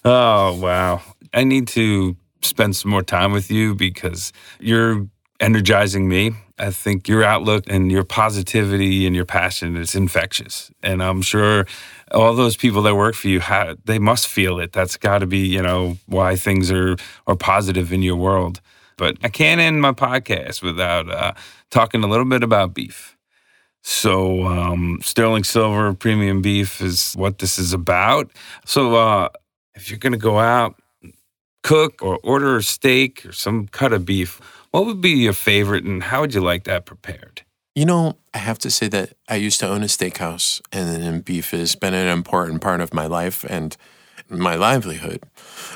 [0.05, 1.03] Oh, wow.
[1.35, 5.07] I need to spend some more time with you because you're
[5.41, 6.33] energizing me.
[6.59, 10.71] I think your outlook and your positivity and your passion is infectious.
[10.83, 11.67] And I'm sure
[12.13, 13.43] all those people that work for you,
[13.85, 14.73] they must feel it.
[14.73, 16.97] That's got to be, you know, why things are,
[17.27, 18.63] are positive in your world.
[18.97, 21.35] But I can't end my podcast without uh,
[21.71, 23.17] talking a little bit about beef.
[23.83, 28.31] So, um, Sterling Silver Premium Beef is what this is about.
[28.65, 29.29] So, uh,
[29.75, 30.75] if you're going to go out,
[31.63, 34.41] cook or order a steak or some cut of beef,
[34.71, 37.43] what would be your favorite and how would you like that prepared?
[37.75, 41.51] You know, I have to say that I used to own a steakhouse, and beef
[41.51, 43.77] has been an important part of my life and
[44.29, 45.23] my livelihood.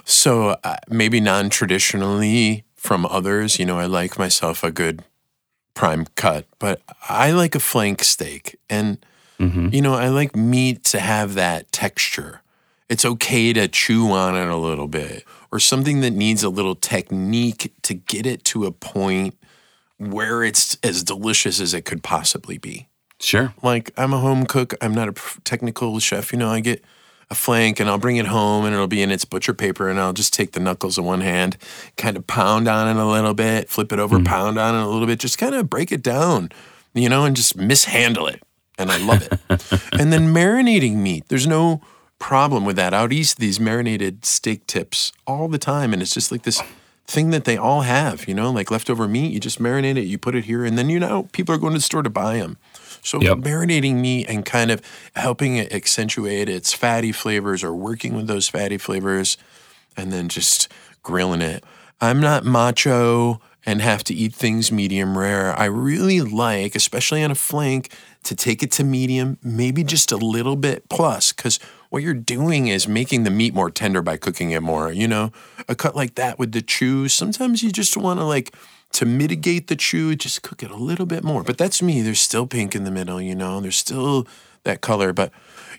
[0.04, 5.04] So uh, maybe non traditionally from others, you know, I like myself a good
[5.74, 8.58] prime cut, but I like a flank steak.
[8.70, 9.04] And,
[9.38, 9.68] mm-hmm.
[9.70, 12.40] you know, I like meat to have that texture.
[12.88, 16.74] It's okay to chew on it a little bit or something that needs a little
[16.74, 19.36] technique to get it to a point
[19.98, 22.88] where it's as delicious as it could possibly be.
[23.20, 23.52] Sure.
[23.62, 24.72] Like I'm a home cook.
[24.80, 26.32] I'm not a technical chef.
[26.32, 26.82] You know, I get
[27.30, 30.00] a flank and I'll bring it home and it'll be in its butcher paper and
[30.00, 31.56] I'll just take the knuckles in one hand,
[31.96, 34.26] kind of pound on it a little bit, flip it over, mm.
[34.26, 36.50] pound on it a little bit, just kind of break it down,
[36.92, 38.42] you know, and just mishandle it.
[38.78, 39.38] And I love it.
[40.00, 41.24] and then marinating meat.
[41.28, 41.82] There's no
[42.18, 42.94] problem with that.
[42.94, 45.92] Out east, these marinated steak tips all the time.
[45.92, 46.62] And it's just like this
[47.06, 49.32] thing that they all have, you know, like leftover meat.
[49.32, 51.72] You just marinate it, you put it here, and then you know people are going
[51.72, 52.56] to the store to buy them.
[53.02, 53.38] So yep.
[53.38, 54.82] marinating meat and kind of
[55.16, 59.36] helping it accentuate its fatty flavors or working with those fatty flavors,
[59.96, 60.68] and then just
[61.02, 61.64] grilling it.
[62.00, 65.58] I'm not macho and have to eat things medium rare.
[65.58, 67.92] I really like, especially on a flank,
[68.22, 71.58] to take it to medium, maybe just a little bit plus, because
[71.90, 74.92] what you're doing is making the meat more tender by cooking it more.
[74.92, 75.32] You know,
[75.68, 78.54] a cut like that with the chew, sometimes you just want to like
[78.92, 81.42] to mitigate the chew, just cook it a little bit more.
[81.42, 82.02] But that's me.
[82.02, 84.26] There's still pink in the middle, you know, there's still
[84.64, 85.32] that color, but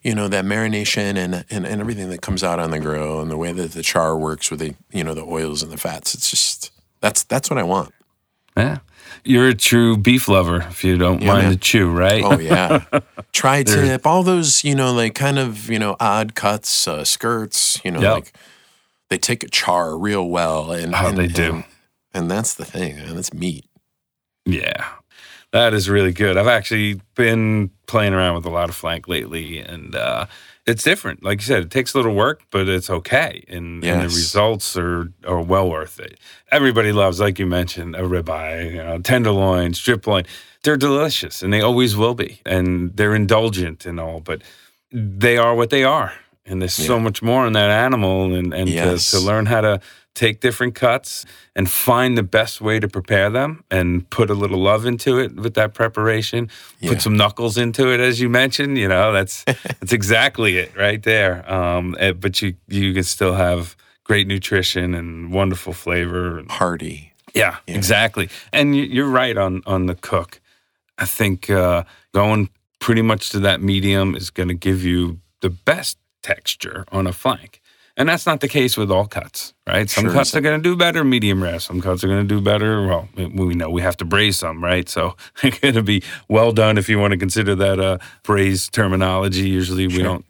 [0.04, 3.30] you know, that marination and, and, and everything that comes out on the grill and
[3.30, 6.16] the way that the char works with the, you know, the oils and the fats.
[6.16, 7.94] It's just, that's, that's what I want.
[8.58, 8.80] Yeah.
[9.24, 11.52] You're a true beef lover, if you don't yeah, mind man.
[11.52, 12.24] the chew, right?
[12.24, 12.84] Oh yeah.
[13.34, 17.84] Tri tip, all those, you know, like kind of, you know, odd cuts, uh, skirts,
[17.86, 18.14] you know, yep.
[18.14, 18.34] like
[19.10, 21.64] they take a char real well, and oh, and, they do, and,
[22.14, 23.66] and that's the thing, and it's meat.
[24.46, 24.88] Yeah,
[25.52, 26.38] that is really good.
[26.38, 30.26] I've actually been playing around with a lot of flank lately, and uh,
[30.66, 31.24] it's different.
[31.24, 33.94] Like you said, it takes a little work, but it's okay, and, yes.
[33.94, 36.20] and, the results are are well worth it.
[36.52, 40.26] Everybody loves, like you mentioned, a ribeye, you know, tenderloin, strip loin.
[40.64, 44.42] They're delicious, and they always will be, and they're indulgent and all, but
[44.92, 46.14] they are what they are,
[46.46, 46.88] and there's yeah.
[46.88, 49.12] so much more in that animal, and and yes.
[49.12, 49.82] to, to learn how to
[50.14, 54.60] take different cuts and find the best way to prepare them and put a little
[54.60, 56.50] love into it with that preparation.
[56.80, 56.90] Yeah.
[56.92, 61.02] put some knuckles into it as you mentioned you know that's that's exactly it right
[61.04, 61.50] there.
[61.52, 67.14] Um, eh, but you you can still have great nutrition and wonderful flavor hearty.
[67.34, 68.30] Yeah, yeah, exactly.
[68.52, 70.42] And you're right on on the cook.
[70.98, 71.84] I think uh,
[72.14, 72.50] going
[72.80, 77.14] pretty much to that medium is going to give you the best texture on a
[77.14, 77.61] flank
[77.98, 79.90] and that's not the case with all cuts, right?
[79.90, 81.60] Some sure cuts are going to do better medium rare.
[81.60, 82.88] Some cuts are going to do better.
[82.88, 84.88] Well, we know we have to braise some, right?
[84.88, 87.98] So it's going to be well done if you want to consider that a uh,
[88.24, 89.50] braise terminology.
[89.50, 90.26] Usually we don't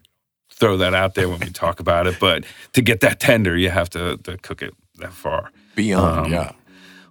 [0.50, 3.70] throw that out there when we talk about it, but to get that tender, you
[3.70, 5.50] have to, to cook it that far.
[5.74, 6.52] Beyond, um, yeah.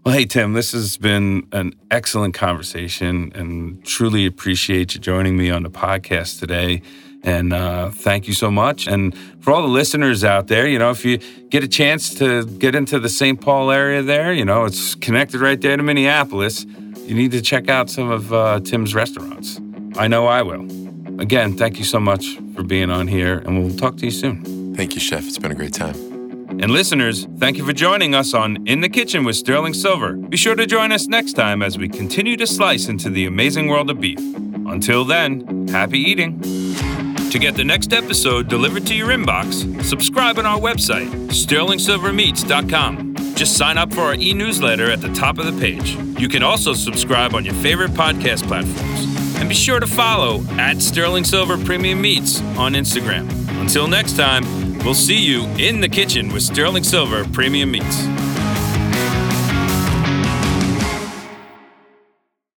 [0.04, 5.52] Well, hey, Tim, this has been an excellent conversation and truly appreciate you joining me
[5.52, 6.82] on the podcast today.
[7.24, 8.88] And uh, thank you so much.
[8.88, 11.20] And for all the listeners out there, you know, if you
[11.50, 13.40] get a chance to get into the St.
[13.40, 16.66] Paul area there, you know, it's connected right there to Minneapolis.
[17.06, 19.60] You need to check out some of uh, Tim's restaurants.
[19.98, 20.66] I know I will.
[21.22, 24.76] Again, thank you so much for being on here, and we'll talk to you soon.
[24.76, 25.28] Thank you, Chef.
[25.28, 25.96] It's been a great time.
[26.60, 30.14] And listeners, thank you for joining us on In the Kitchen with Sterling Silver.
[30.14, 33.68] Be sure to join us next time as we continue to slice into the amazing
[33.68, 34.20] world of beef.
[34.20, 36.40] Until then, happy eating.
[37.32, 43.16] To get the next episode delivered to your inbox, subscribe on our website, sterlingsilvermeats.com.
[43.36, 45.96] Just sign up for our e newsletter at the top of the page.
[46.20, 49.38] You can also subscribe on your favorite podcast platforms.
[49.38, 53.30] And be sure to follow at Sterling Silver Premium Meats on Instagram.
[53.62, 54.44] Until next time,
[54.80, 58.31] we'll see you in the kitchen with Sterling Silver Premium Meats.